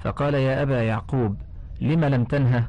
فقال 0.03 0.35
يا 0.35 0.63
أبا 0.63 0.83
يعقوب 0.83 1.37
لم 1.81 2.05
لم 2.05 2.25
تنهى 2.25 2.65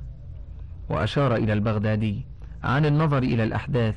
وأشار 0.89 1.36
إلى 1.36 1.54
البغدادي 1.54 2.26
عن 2.63 2.86
النظر 2.86 3.17
إلى 3.17 3.43
الأحداث 3.43 3.96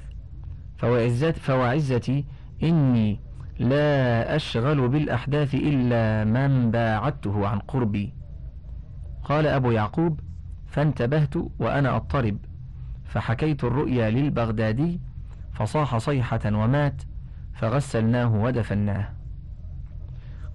فوعزت 0.76 1.36
فوعزتي 1.38 2.24
إني 2.62 3.20
لا 3.58 4.36
أشغل 4.36 4.88
بالأحداث 4.88 5.54
إلا 5.54 6.24
من 6.24 6.70
باعدته 6.70 7.48
عن 7.48 7.58
قربي. 7.58 8.14
قال 9.24 9.46
أبو 9.46 9.70
يعقوب 9.70 10.20
فانتبهت 10.66 11.34
وأنا 11.58 11.96
أضطرب 11.96 12.38
فحكيت 13.04 13.64
الرؤيا 13.64 14.10
للبغدادي 14.10 15.00
فصاح 15.52 15.96
صيحة 15.96 16.40
ومات 16.46 17.02
فغسلناه 17.54 18.34
ودفناه. 18.34 19.15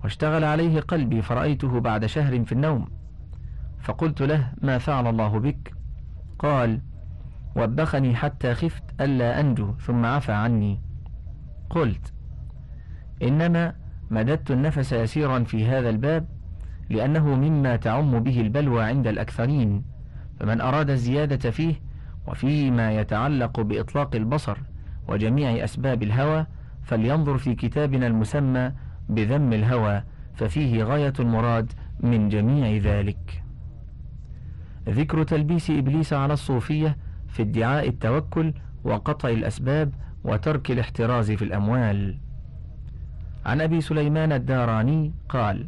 واشتغل 0.04 0.44
عليه 0.44 0.80
قلبي 0.80 1.22
فرأيته 1.22 1.80
بعد 1.80 2.06
شهر 2.06 2.46
في 2.46 2.52
النوم. 2.52 2.88
فقلت 3.80 4.22
له 4.22 4.54
ما 4.62 4.78
فعل 4.78 5.08
الله 5.08 5.40
بك؟ 5.40 5.74
قال 6.40 6.82
وبخني 7.56 8.16
حتى 8.16 8.54
خفت 8.54 8.84
ألا 9.02 9.40
أنجو 9.40 9.74
ثم 9.74 10.06
عفى 10.06 10.32
عني. 10.32 10.82
قلت 11.70 12.14
إنما 13.24 13.74
مددت 14.12 14.52
النفس 14.52 14.94
يسيرا 14.94 15.44
في 15.44 15.66
هذا 15.66 15.90
الباب 15.90 16.28
لأنه 16.90 17.36
مما 17.36 17.76
تعم 17.76 18.20
به 18.20 18.42
البلوى 18.42 18.84
عند 18.84 19.08
الأكثرين 19.08 19.84
فمن 20.40 20.62
أراد 20.62 20.90
الزيادة 20.90 21.52
فيه 21.52 21.76
وفيما 22.28 22.92
يتعلق 22.92 23.60
بإطلاق 23.60 24.16
البصر 24.16 24.58
وجميع 25.08 25.64
أسباب 25.64 26.04
الهوى 26.04 26.46
فلينظر 26.84 27.38
في 27.38 27.56
كتابنا 27.56 28.08
المسمى 28.08 28.72
بذم 29.10 29.54
الهوى 29.54 30.04
ففيه 30.34 30.84
غاية 30.84 31.14
المراد 31.20 31.74
من 32.00 32.30
جميع 32.30 32.78
ذلك. 32.78 33.44
ذكر 34.90 35.24
تلبيس 35.24 35.70
إبليس 35.70 36.14
على 36.14 36.34
الصوفية 36.34 36.98
في 37.28 37.42
ادعاء 37.42 37.88
التوكل 37.88 38.54
وقطع 38.84 39.30
الأسباب 39.30 39.94
وترك 40.24 40.72
الاحتراز 40.72 41.32
في 41.32 41.42
الأموال. 41.46 42.18
عن 43.46 43.62
أبي 43.62 43.82
سليمان 43.82 44.32
الداراني 44.32 45.14
قال 45.30 45.68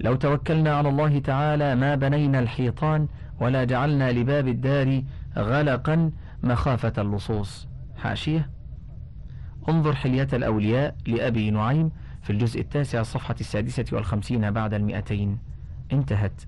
لو 0.00 0.14
توكلنا 0.14 0.74
على 0.74 0.88
الله 0.88 1.18
تعالى 1.18 1.74
ما 1.74 1.94
بنينا 1.94 2.40
الحيطان 2.40 3.08
ولا 3.40 3.64
جعلنا 3.64 4.12
لباب 4.12 4.48
الدار 4.48 5.02
غلقا 5.36 6.10
مخافة 6.42 6.92
اللصوص 6.98 7.68
حاشية 7.96 8.50
انظر 9.68 9.94
حلية 9.94 10.28
الأولياء 10.32 10.94
لأبي 11.06 11.50
نعيم 11.50 11.90
في 12.28 12.34
الجزء 12.34 12.60
التاسع 12.60 13.00
الصفحة 13.00 13.34
السادسة 13.40 13.84
والخمسين 13.92 14.50
بعد 14.50 14.74
المئتين. 14.74 15.38
انتهت. 15.92 16.42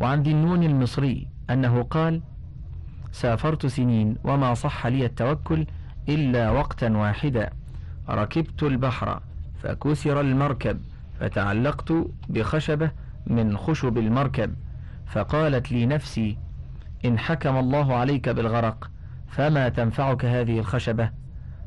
وعن 0.00 0.22
ذي 0.22 0.30
النون 0.30 0.62
المصري 0.62 1.28
أنه 1.50 1.82
قال 1.82 2.22
سافرت 3.12 3.66
سنين 3.66 4.16
وما 4.24 4.54
صح 4.54 4.86
لي 4.86 5.06
التوكل 5.06 5.66
إلا 6.08 6.50
وقتا 6.50 6.96
واحدا. 6.96 7.50
ركبت 8.08 8.62
البحر 8.62 9.22
فكسر 9.62 10.20
المركب 10.20 10.80
فتعلقت 11.20 11.92
بخشبة 12.28 12.90
من 13.26 13.56
خشب 13.56 13.98
المركب. 13.98 14.54
فقالت 15.06 15.72
لي 15.72 15.86
نفسي 15.86 16.38
إن 17.04 17.18
حكم 17.18 17.56
الله 17.56 17.94
عليك 17.94 18.28
بالغرق 18.28 18.90
فما 19.28 19.68
تنفعك 19.68 20.24
هذه 20.24 20.58
الخشبة؟ 20.58 21.10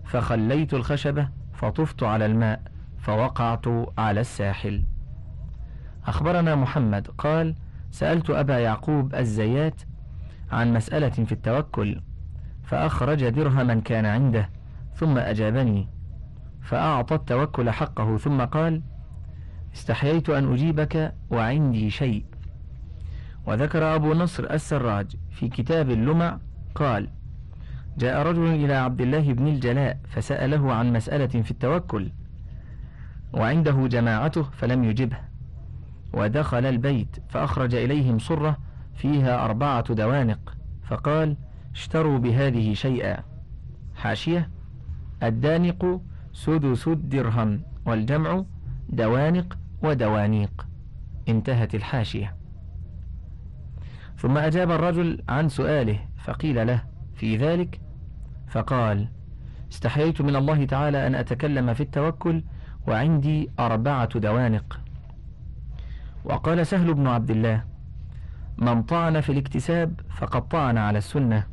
فخليت 0.05 0.73
الخشبة 0.73 1.40
فطفت 1.61 2.03
على 2.03 2.25
الماء 2.25 2.61
فوقعت 2.99 3.65
على 3.97 4.21
الساحل. 4.21 4.83
أخبرنا 6.05 6.55
محمد 6.55 7.07
قال 7.07 7.55
سألت 7.91 8.29
أبا 8.29 8.59
يعقوب 8.59 9.15
الزيات 9.15 9.81
عن 10.51 10.73
مسألة 10.73 11.09
في 11.09 11.31
التوكل 11.31 12.01
فأخرج 12.63 13.29
درهما 13.29 13.75
كان 13.75 14.05
عنده 14.05 14.49
ثم 14.95 15.17
أجابني 15.17 15.87
فأعطى 16.61 17.15
التوكل 17.15 17.69
حقه 17.69 18.17
ثم 18.17 18.41
قال 18.41 18.81
استحييت 19.73 20.29
أن 20.29 20.53
أجيبك 20.53 21.15
وعندي 21.29 21.89
شيء. 21.89 22.25
وذكر 23.45 23.95
أبو 23.95 24.13
نصر 24.13 24.43
السراج 24.43 25.15
في 25.29 25.49
كتاب 25.49 25.89
اللمع 25.89 26.37
قال 26.75 27.09
جاء 27.97 28.21
رجل 28.21 28.45
إلى 28.45 28.73
عبد 28.73 29.01
الله 29.01 29.33
بن 29.33 29.47
الجلاء 29.47 29.99
فسأله 30.07 30.73
عن 30.73 30.93
مسألة 30.93 31.41
في 31.41 31.51
التوكل 31.51 32.11
وعنده 33.33 33.87
جماعته 33.87 34.43
فلم 34.43 34.83
يجبه 34.83 35.17
ودخل 36.13 36.65
البيت 36.65 37.17
فأخرج 37.29 37.75
إليهم 37.75 38.19
صرة 38.19 38.57
فيها 38.95 39.45
أربعة 39.45 39.93
دوانق 39.93 40.57
فقال 40.83 41.37
اشتروا 41.73 42.19
بهذه 42.19 42.73
شيئا. 42.73 43.17
حاشية 43.95 44.49
الدانق 45.23 46.01
سدس 46.33 46.87
الدرهم 46.87 47.61
والجمع 47.85 48.45
دوانق 48.89 49.57
ودوانيق. 49.83 50.67
انتهت 51.29 51.75
الحاشية. 51.75 52.35
ثم 54.17 54.37
أجاب 54.37 54.71
الرجل 54.71 55.23
عن 55.29 55.49
سؤاله 55.49 55.99
فقيل 56.17 56.67
له 56.67 56.90
في 57.15 57.37
ذلك؟ 57.37 57.79
فقال 58.47 59.07
استحييت 59.71 60.21
من 60.21 60.35
الله 60.35 60.65
تعالى 60.65 61.07
أن 61.07 61.15
أتكلم 61.15 61.73
في 61.73 61.83
التوكل 61.83 62.43
وعندي 62.87 63.49
أربعة 63.59 64.19
دوانق. 64.19 64.79
وقال 66.25 66.67
سهل 66.67 66.93
بن 66.93 67.07
عبد 67.07 67.31
الله 67.31 67.63
من 68.57 68.83
طعن 68.83 69.21
في 69.21 69.31
الاكتساب 69.31 69.99
فقد 70.09 70.47
طعن 70.47 70.77
على 70.77 70.97
السنة 70.97 71.47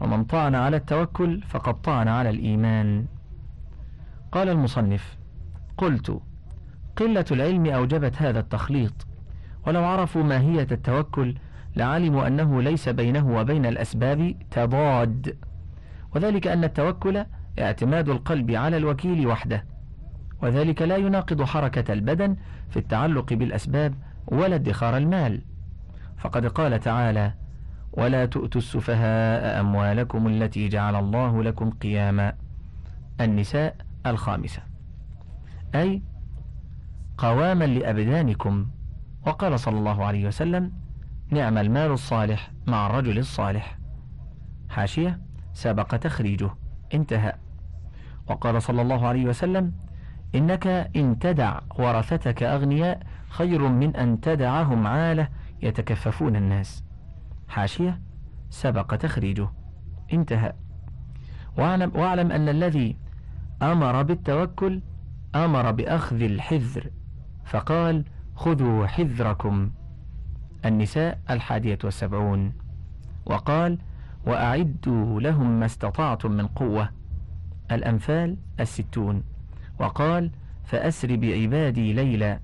ومن 0.00 0.24
طعن 0.24 0.54
على 0.54 0.76
التوكل 0.76 1.42
فقد 1.42 1.82
طعن 1.82 2.08
على 2.08 2.30
الإيمان. 2.30 3.06
قال 4.32 4.48
المصنف 4.48 5.16
قلت 5.76 6.20
قلة 6.96 7.24
العلم 7.30 7.66
أوجبت 7.66 8.22
هذا 8.22 8.40
التخليط 8.40 9.06
ولو 9.66 9.84
عرفوا 9.84 10.22
ماهية 10.22 10.66
التوكل 10.72 11.34
لعلموا 11.76 12.26
أنه 12.26 12.62
ليس 12.62 12.88
بينه 12.88 13.36
وبين 13.36 13.66
الأسباب 13.66 14.34
تضاد. 14.50 15.36
وذلك 16.14 16.46
أن 16.46 16.64
التوكل 16.64 17.24
اعتماد 17.58 18.08
القلب 18.08 18.50
على 18.50 18.76
الوكيل 18.76 19.26
وحده. 19.26 19.64
وذلك 20.42 20.82
لا 20.82 20.96
يناقض 20.96 21.42
حركة 21.42 21.92
البدن 21.92 22.36
في 22.70 22.76
التعلق 22.76 23.32
بالأسباب 23.32 23.94
ولا 24.26 24.54
ادخار 24.54 24.96
المال. 24.96 25.42
فقد 26.18 26.46
قال 26.46 26.80
تعالى 26.80 27.32
ولا 27.92 28.26
تؤتوا 28.26 28.60
السفهاء 28.60 29.60
أموالكم 29.60 30.26
التي 30.26 30.68
جعل 30.68 30.96
الله 30.96 31.42
لكم 31.42 31.70
قياما 31.70 32.32
النساء 33.20 33.76
الخامسة. 34.06 34.62
أي 35.74 36.02
قواما 37.18 37.64
لأبدانكم 37.64 38.66
وقال 39.26 39.60
صلى 39.60 39.78
الله 39.78 40.04
عليه 40.04 40.26
وسلم 40.26 40.72
نعم 41.30 41.58
المال 41.58 41.90
الصالح 41.90 42.50
مع 42.66 42.86
الرجل 42.86 43.18
الصالح. 43.18 43.78
حاشية 44.68 45.20
سبق 45.52 45.96
تخريجه. 45.96 46.50
انتهى. 46.94 47.32
وقال 48.26 48.62
صلى 48.62 48.82
الله 48.82 49.06
عليه 49.06 49.24
وسلم 49.26 49.72
إنك 50.34 50.66
إن 50.96 51.18
تدع 51.18 51.60
ورثتك 51.78 52.42
أغنياء 52.42 53.02
خير 53.28 53.68
من 53.68 53.96
أن 53.96 54.20
تدعهم 54.20 54.86
عالة 54.86 55.28
يتكففون 55.62 56.36
الناس. 56.36 56.84
حاشية 57.48 58.00
سبق 58.50 58.96
تخريجه. 58.96 59.48
انتهى. 60.12 60.52
واعلم, 61.58 61.92
واعلم 61.94 62.32
أن 62.32 62.48
الذي 62.48 62.96
أمر 63.62 64.02
بالتوكل 64.02 64.82
أمر 65.34 65.70
بأخذ 65.70 66.22
الحذر 66.22 66.90
فقال 67.44 68.04
خذوا 68.34 68.86
حذركم. 68.86 69.70
النساء 70.64 71.18
الحادية 71.30 71.78
والسبعون. 71.84 72.52
وقال 73.26 73.78
وأعدوا 74.26 75.20
لهم 75.20 75.60
ما 75.60 75.66
استطعتم 75.66 76.32
من 76.32 76.46
قوة. 76.46 76.88
الأنفال 77.72 78.36
الستون. 78.60 79.22
وقال 79.78 80.30
فأسر 80.64 81.16
بعبادي 81.16 81.92
ليلا. 81.92 82.40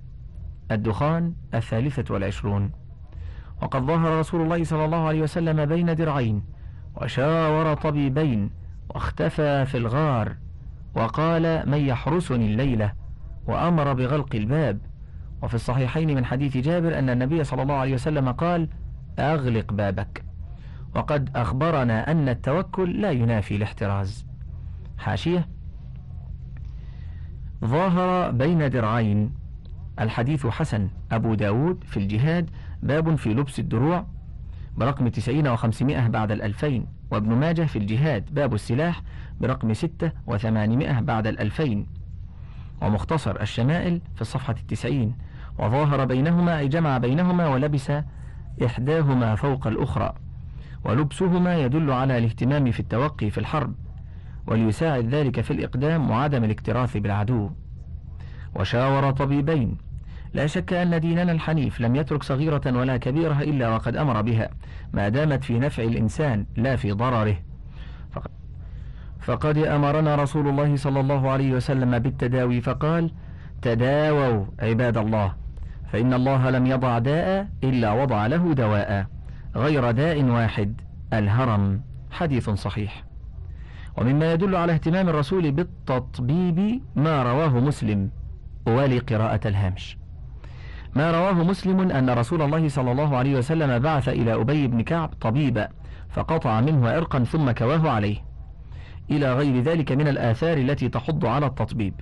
الدخان 0.70 1.34
الثالثة 1.54 2.14
والعشرون. 2.14 2.70
وقد 3.62 3.82
ظهر 3.82 4.18
رسول 4.18 4.40
الله 4.42 4.64
صلى 4.64 4.84
الله 4.84 5.08
عليه 5.08 5.22
وسلم 5.22 5.64
بين 5.64 5.94
درعين 5.94 6.42
وشاور 6.96 7.74
طبيبين 7.74 8.50
واختفى 8.88 9.66
في 9.66 9.76
الغار. 9.76 10.36
وقال 10.94 11.70
من 11.70 11.78
يحرسني 11.78 12.46
الليلة؟ 12.46 12.92
وأمر 13.46 13.92
بغلق 13.92 14.34
الباب. 14.34 14.78
وفي 15.42 15.54
الصحيحين 15.54 16.14
من 16.14 16.24
حديث 16.24 16.56
جابر 16.56 16.98
أن 16.98 17.10
النبي 17.10 17.44
صلى 17.44 17.62
الله 17.62 17.74
عليه 17.74 17.94
وسلم 17.94 18.32
قال 18.32 18.68
أغلق 19.18 19.72
بابك. 19.72 20.24
وقد 20.94 21.30
أخبرنا 21.36 22.10
أن 22.10 22.28
التوكل 22.28 23.00
لا 23.00 23.10
ينافي 23.10 23.56
الاحتراز. 23.56 24.26
حاشية. 24.98 25.48
ظاهر 27.64 28.30
بين 28.30 28.70
درعين. 28.70 29.34
الحديث 30.00 30.46
حسن. 30.46 30.88
أبو 31.12 31.34
داود 31.34 31.84
في 31.84 31.96
الجهاد. 31.96 32.50
باب 32.82 33.14
في 33.14 33.34
لبس 33.34 33.58
الدروع. 33.58 34.06
برقم 34.76 35.08
تسعين 35.08 35.48
وخمسمائة 35.48 36.08
بعد 36.08 36.32
الألفين. 36.32 36.86
وابن 37.10 37.34
ماجه 37.34 37.62
في 37.62 37.78
الجهاد. 37.78 38.34
باب 38.34 38.54
السلاح. 38.54 39.02
برقم 39.40 39.74
ستة 39.74 40.12
وثمانمائة 40.26 41.00
بعد 41.00 41.26
الألفين. 41.26 41.86
ومختصر 42.82 43.40
الشمائل 43.40 44.00
في 44.14 44.20
الصفحة 44.20 44.54
التسعين. 44.60 45.14
وظاهر 45.62 46.04
بينهما 46.04 46.58
أي 46.58 46.68
جمع 46.68 46.98
بينهما 46.98 47.48
ولبس 47.48 47.92
إحداهما 48.64 49.34
فوق 49.34 49.66
الأخرى 49.66 50.14
ولبسهما 50.84 51.56
يدل 51.56 51.90
على 51.90 52.18
الاهتمام 52.18 52.70
في 52.70 52.80
التوقي 52.80 53.30
في 53.30 53.38
الحرب 53.38 53.74
وليساعد 54.46 55.14
ذلك 55.14 55.40
في 55.40 55.50
الإقدام 55.50 56.10
وعدم 56.10 56.44
الاكتراث 56.44 56.96
بالعدو. 56.96 57.50
وشاور 58.54 59.10
طبيبين 59.10 59.76
لا 60.34 60.46
شك 60.46 60.72
أن 60.72 61.00
ديننا 61.00 61.32
الحنيف 61.32 61.80
لم 61.80 61.96
يترك 61.96 62.22
صغيرة 62.22 62.62
ولا 62.66 62.96
كبيرة 62.96 63.42
إلا 63.42 63.68
وقد 63.68 63.96
أمر 63.96 64.22
بها 64.22 64.50
ما 64.92 65.08
دامت 65.08 65.44
في 65.44 65.58
نفع 65.58 65.82
الإنسان 65.82 66.46
لا 66.56 66.76
في 66.76 66.92
ضرره. 66.92 67.36
فقد 69.20 69.58
أمرنا 69.58 70.14
رسول 70.14 70.48
الله 70.48 70.76
صلى 70.76 71.00
الله 71.00 71.30
عليه 71.30 71.52
وسلم 71.52 71.98
بالتداوي 71.98 72.60
فقال 72.60 73.12
تداووا 73.62 74.44
عباد 74.58 74.96
الله. 74.96 75.41
فإن 75.92 76.14
الله 76.14 76.50
لم 76.50 76.66
يضع 76.66 76.98
داء 76.98 77.48
إلا 77.64 77.92
وضع 77.92 78.26
له 78.26 78.54
دواء 78.54 79.06
غير 79.56 79.90
داء 79.90 80.24
واحد 80.24 80.80
الهرم. 81.12 81.80
حديث 82.10 82.50
صحيح. 82.50 83.04
ومما 83.96 84.32
يدل 84.32 84.56
على 84.56 84.72
اهتمام 84.72 85.08
الرسول 85.08 85.50
بالتطبيب 85.52 86.80
ما 86.96 87.22
رواه 87.22 87.60
مسلم. 87.60 88.10
ولقراءة 88.66 89.48
الهامش. 89.48 89.98
ما 90.94 91.10
رواه 91.10 91.32
مسلم 91.32 91.90
أن 91.90 92.10
رسول 92.10 92.42
الله 92.42 92.68
صلى 92.68 92.92
الله 92.92 93.16
عليه 93.16 93.38
وسلم 93.38 93.78
بعث 93.78 94.08
إلى 94.08 94.34
أبي 94.34 94.66
بن 94.66 94.82
كعب 94.82 95.10
طبيبا 95.20 95.68
فقطع 96.10 96.60
منه 96.60 96.88
عرقا 96.88 97.24
ثم 97.24 97.50
كواه 97.50 97.90
عليه. 97.90 98.16
إلى 99.10 99.34
غير 99.34 99.62
ذلك 99.62 99.92
من 99.92 100.08
الآثار 100.08 100.56
التي 100.56 100.88
تحض 100.88 101.26
على 101.26 101.46
التطبيب. 101.46 101.94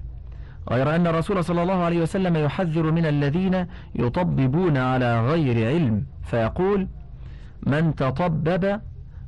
غير 0.68 0.96
أن 0.96 1.07
الرسول 1.07 1.44
صلى 1.44 1.62
الله 1.62 1.83
عليه 1.85 2.03
وسلم 2.03 2.37
يحذر 2.37 2.90
من 2.90 3.07
الذين 3.07 3.66
يطببون 3.94 4.77
على 4.77 5.27
غير 5.27 5.68
علم 5.68 6.07
فيقول 6.23 6.88
من 7.66 7.94
تطبب 7.94 8.81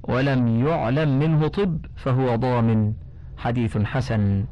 ولم 0.02 0.66
يعلم 0.66 1.18
منه 1.18 1.48
طب 1.48 1.86
فهو 1.96 2.36
ضامن. 2.36 2.92
حديث 3.36 3.78
حسن. 3.78 4.44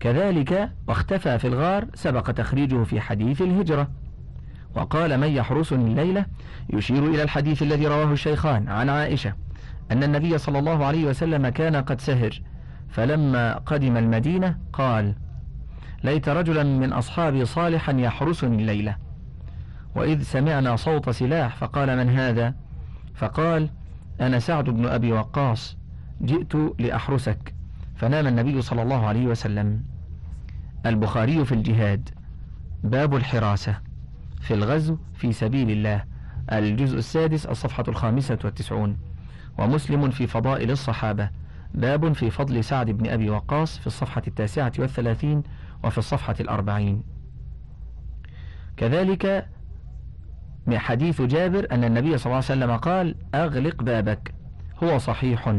كذلك 0.00 0.70
واختفى 0.88 1.38
في 1.38 1.46
الغار 1.46 1.86
سبق 1.94 2.30
تخريجه 2.30 2.84
في 2.84 3.00
حديث 3.00 3.42
الهجرة. 3.42 3.88
وقال 4.74 5.20
من 5.20 5.28
يحرسني 5.28 5.84
الليلة 5.84 6.26
يشير 6.72 7.06
إلى 7.06 7.22
الحديث 7.22 7.62
الذي 7.62 7.86
رواه 7.86 8.12
الشيخان 8.12 8.68
عن 8.68 8.88
عائشة 8.88 9.32
أن 9.92 10.02
النبي 10.02 10.38
صلى 10.38 10.58
الله 10.58 10.84
عليه 10.84 11.04
وسلم 11.04 11.48
كان 11.48 11.76
قد 11.76 12.00
سهر 12.00 12.40
فلما 12.88 13.54
قدم 13.58 13.96
المدينة 13.96 14.58
قال 14.72 15.14
ليت 16.04 16.28
رجلا 16.28 16.62
من 16.62 16.92
أصحابي 16.92 17.44
صالحا 17.44 17.92
يحرسني 17.92 18.56
الليلة. 18.56 18.96
وإذ 19.94 20.22
سمعنا 20.22 20.76
صوت 20.76 21.10
سلاح 21.10 21.56
فقال 21.56 21.96
من 21.96 22.10
هذا؟ 22.10 22.54
فقال 23.14 23.68
أنا 24.20 24.38
سعد 24.38 24.64
بن 24.64 24.86
أبي 24.86 25.12
وقاص 25.12 25.76
جئت 26.22 26.54
لأحرسك. 26.78 27.54
فنام 27.96 28.26
النبي 28.26 28.62
صلى 28.62 28.82
الله 28.82 29.06
عليه 29.06 29.26
وسلم. 29.26 29.82
البخاري 30.86 31.44
في 31.44 31.52
الجهاد. 31.52 32.08
باب 32.84 33.16
الحراسة. 33.16 33.78
في 34.40 34.54
الغزو 34.54 34.96
في 35.14 35.32
سبيل 35.32 35.70
الله. 35.70 36.04
الجزء 36.52 36.98
السادس 36.98 37.46
الصفحة 37.46 37.84
الخامسة 37.88 38.38
والتسعون. 38.44 38.96
ومسلم 39.58 40.10
في 40.10 40.26
فضائل 40.26 40.70
الصحابة. 40.70 41.30
باب 41.74 42.12
في 42.12 42.30
فضل 42.30 42.64
سعد 42.64 42.90
بن 42.90 43.10
أبي 43.10 43.30
وقاص 43.30 43.78
في 43.78 43.86
الصفحة 43.86 44.22
التاسعة 44.26 44.72
والثلاثين 44.78 45.42
وفي 45.84 45.98
الصفحة 45.98 46.34
الأربعين. 46.40 47.02
كذلك 48.76 49.48
من 50.66 50.78
حديث 50.78 51.22
جابر 51.22 51.66
أن 51.72 51.84
النبي 51.84 52.18
صلى 52.18 52.26
الله 52.26 52.36
عليه 52.36 52.44
وسلم 52.44 52.76
قال 52.76 53.14
أغلق 53.34 53.82
بابك. 53.82 54.34
هو 54.82 54.98
صحيح. 54.98 55.54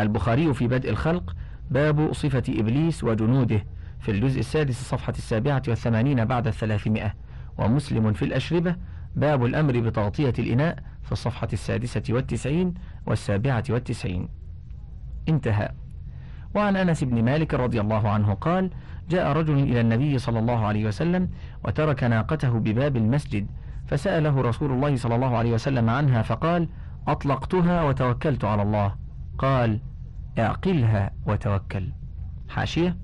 البخاري 0.00 0.54
في 0.54 0.68
بدء 0.68 0.90
الخلق 0.90 1.36
باب 1.70 2.12
صفة 2.12 2.42
إبليس 2.48 3.04
وجنوده 3.04 3.64
في 4.00 4.10
الجزء 4.10 4.40
السادس 4.40 4.80
الصفحة 4.80 5.12
السابعة 5.18 5.62
والثمانين 5.68 6.24
بعد 6.24 6.46
الثلاثمائة 6.46 7.14
ومسلم 7.58 8.12
في 8.12 8.24
الأشربة 8.24 8.76
باب 9.16 9.44
الأمر 9.44 9.80
بتغطية 9.80 10.32
الإناء 10.38 10.78
في 11.02 11.12
الصفحة 11.12 11.48
السادسة 11.52 12.02
والتسعين 12.10 12.74
والسابعة 13.06 13.64
والتسعين. 13.70 14.28
انتهى. 15.28 15.68
وعن 16.54 16.76
أنس 16.76 17.04
بن 17.04 17.24
مالك 17.24 17.54
رضي 17.54 17.80
الله 17.80 18.08
عنه 18.08 18.34
قال 18.34 18.70
جاء 19.10 19.32
رجل 19.32 19.58
إلى 19.58 19.80
النبي 19.80 20.18
صلى 20.18 20.38
الله 20.38 20.66
عليه 20.66 20.86
وسلم 20.86 21.28
وترك 21.64 22.04
ناقته 22.04 22.50
بباب 22.50 22.96
المسجد 22.96 23.46
فسأله 23.86 24.40
رسول 24.40 24.72
الله 24.72 24.96
صلى 24.96 25.14
الله 25.14 25.36
عليه 25.36 25.52
وسلم 25.52 25.90
عنها 25.90 26.22
فقال 26.22 26.68
أطلقتها 27.08 27.82
وتوكلت 27.82 28.44
على 28.44 28.62
الله. 28.62 28.94
قال 29.38 29.80
أعقلها 30.38 31.10
وتوكل. 31.26 31.88
حاشية. 32.48 32.96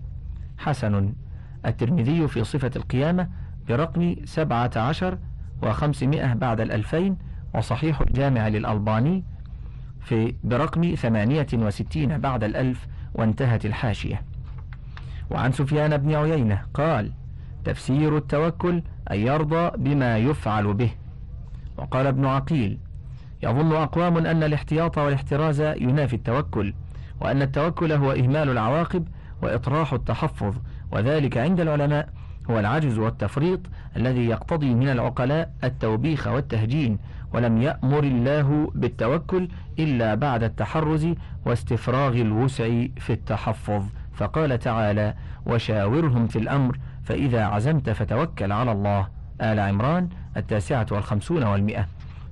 حسن. 0.58 1.14
الترمذي 1.66 2.28
في 2.28 2.44
صفة 2.44 2.70
القيامة 2.76 3.28
برقم 3.68 4.16
سبعة 4.24 4.70
عشر 4.76 5.18
وخمسمائة 5.62 6.34
بعد 6.34 6.60
الألفين 6.60 7.16
وصحيح 7.54 8.00
الجامع 8.00 8.48
للألباني 8.48 9.24
في 10.00 10.34
برقم 10.44 10.94
ثمانية 10.94 11.46
وستين 11.54 12.18
بعد 12.18 12.44
الألف 12.44 12.86
وانتهت 13.14 13.66
الحاشية. 13.66 14.22
وعن 15.30 15.52
سفيان 15.52 15.96
بن 15.96 16.14
عيينة 16.14 16.62
قال 16.74 17.12
تفسير 17.64 18.16
التوكل 18.16 18.82
أن 19.10 19.18
يرضى 19.18 19.70
بما 19.76 20.18
يفعل 20.18 20.74
به. 20.74 20.90
وقال 21.76 22.06
ابن 22.06 22.26
عقيل 22.26 22.78
يظن 23.42 23.72
أقوام 23.72 24.16
أن 24.16 24.42
الاحتياط 24.42 24.98
والاحتراز 24.98 25.60
ينافي 25.60 26.16
التوكل 26.16 26.74
وأن 27.20 27.42
التوكل 27.42 27.92
هو 27.92 28.12
إهمال 28.12 28.48
العواقب 28.50 29.08
وإطراح 29.42 29.92
التحفظ 29.92 30.54
وذلك 30.92 31.38
عند 31.38 31.60
العلماء 31.60 32.08
هو 32.50 32.58
العجز 32.58 32.98
والتفريط 32.98 33.60
الذي 33.96 34.26
يقتضي 34.26 34.74
من 34.74 34.88
العقلاء 34.88 35.52
التوبيخ 35.64 36.26
والتهجين 36.26 36.98
ولم 37.34 37.62
يأمر 37.62 38.04
الله 38.04 38.72
بالتوكل 38.74 39.48
إلا 39.78 40.14
بعد 40.14 40.42
التحرز 40.42 41.08
واستفراغ 41.46 42.12
الوسع 42.12 42.64
في 42.96 43.10
التحفظ. 43.12 43.84
فقال 44.14 44.58
تعالى 44.58 45.14
وشاورهم 45.46 46.26
في 46.26 46.38
الأمر 46.38 46.78
فإذا 47.04 47.44
عزمت 47.44 47.90
فتوكل 47.90 48.52
على 48.52 48.72
الله. 48.72 49.08
آل 49.40 49.60
عمران 49.60 50.08
التاسعة 50.36 50.86
والخمسون 50.90 51.42
والمئة. 51.42 51.86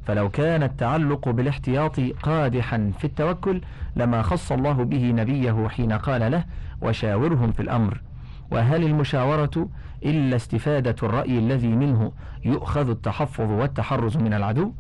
فلو 0.06 0.28
كان 0.28 0.62
التعلق 0.62 1.28
بالاحتياط 1.28 2.00
قادحا 2.00 2.92
في 2.98 3.04
التوكل 3.04 3.60
لما 3.96 4.22
خص 4.22 4.52
الله 4.52 4.72
به 4.72 5.10
نبيه 5.10 5.68
حين 5.68 5.92
قال 5.92 6.30
له 6.30 6.44
وشاورهم 6.82 7.52
في 7.52 7.60
الأمر. 7.60 8.00
وهل 8.50 8.84
المشاورة 8.84 9.68
إلا 10.04 10.36
استفادة 10.36 10.96
الرأي 11.02 11.38
الذي 11.38 11.68
منه 11.68 12.12
يؤخذ 12.44 12.90
التحفظ 12.90 13.50
والتحرز 13.50 14.16
من 14.16 14.34
العدو؟ 14.34 14.72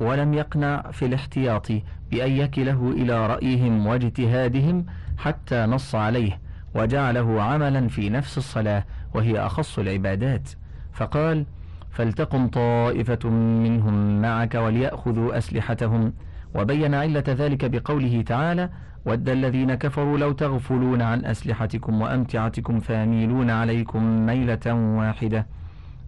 ولم 0.00 0.34
يقنع 0.34 0.82
في 0.92 1.06
الاحتياط 1.06 1.72
بأن 2.10 2.32
يكله 2.32 2.90
إلى 2.96 3.26
رأيهم 3.26 3.86
واجتهادهم 3.86 4.86
حتى 5.18 5.66
نص 5.66 5.94
عليه 5.94 6.40
وجعله 6.74 7.42
عملا 7.42 7.88
في 7.88 8.10
نفس 8.10 8.38
الصلاة 8.38 8.84
وهي 9.14 9.38
أخص 9.38 9.78
العبادات. 9.78 10.50
فقال 10.92 11.46
فلتقم 11.90 12.48
طائفة 12.48 13.28
منهم 13.30 14.22
معك 14.22 14.54
وليأخذوا 14.54 15.38
أسلحتهم. 15.38 16.12
وبين 16.54 16.94
علة 16.94 17.24
ذلك 17.28 17.64
بقوله 17.70 18.22
تعالى 18.22 18.70
ود 19.06 19.28
الذين 19.28 19.74
كفروا 19.74 20.18
لو 20.18 20.32
تغفلون 20.32 21.02
عن 21.02 21.24
أسلحتكم 21.24 22.00
وأمتعتكم 22.00 22.80
فيميلون 22.80 23.50
عليكم 23.50 24.26
ميلة 24.26 24.74
واحدة. 24.74 25.46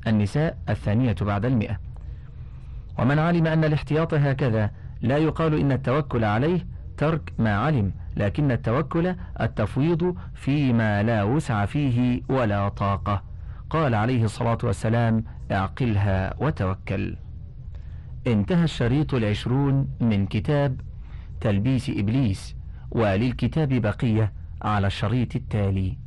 النساء 0.06 0.58
الثانية 0.68 1.16
بعد 1.20 1.44
المئة. 1.44 1.78
ومن 2.98 3.18
علم 3.18 3.46
أن 3.46 3.64
الاحتياط 3.64 4.14
هكذا 4.14 4.70
لا 5.02 5.18
يقال 5.18 5.54
إن 5.54 5.72
التوكل 5.72 6.24
عليه 6.24 6.66
ترك 6.96 7.32
ما 7.38 7.56
علم. 7.56 7.92
لكن 8.16 8.50
التوكل 8.50 9.14
التفويض 9.40 10.16
فيما 10.34 11.02
لا 11.02 11.22
وسع 11.22 11.66
فيه 11.66 12.22
ولا 12.28 12.68
طاقة. 12.68 13.22
قال 13.70 13.94
عليه 13.94 14.24
الصلاة 14.24 14.58
والسلام 14.64 15.24
اعقلها 15.52 16.34
وتوكل. 16.38 17.16
انتهى 18.26 18.64
الشريط 18.64 19.14
العشرون 19.14 19.88
من 20.00 20.26
كتاب 20.26 20.80
تلبيس 21.40 21.90
إبليس 21.90 22.56
وللكتاب 22.90 23.68
بقية 23.68 24.32
على 24.62 24.86
الشريط 24.86 25.36
التالي. 25.36 25.98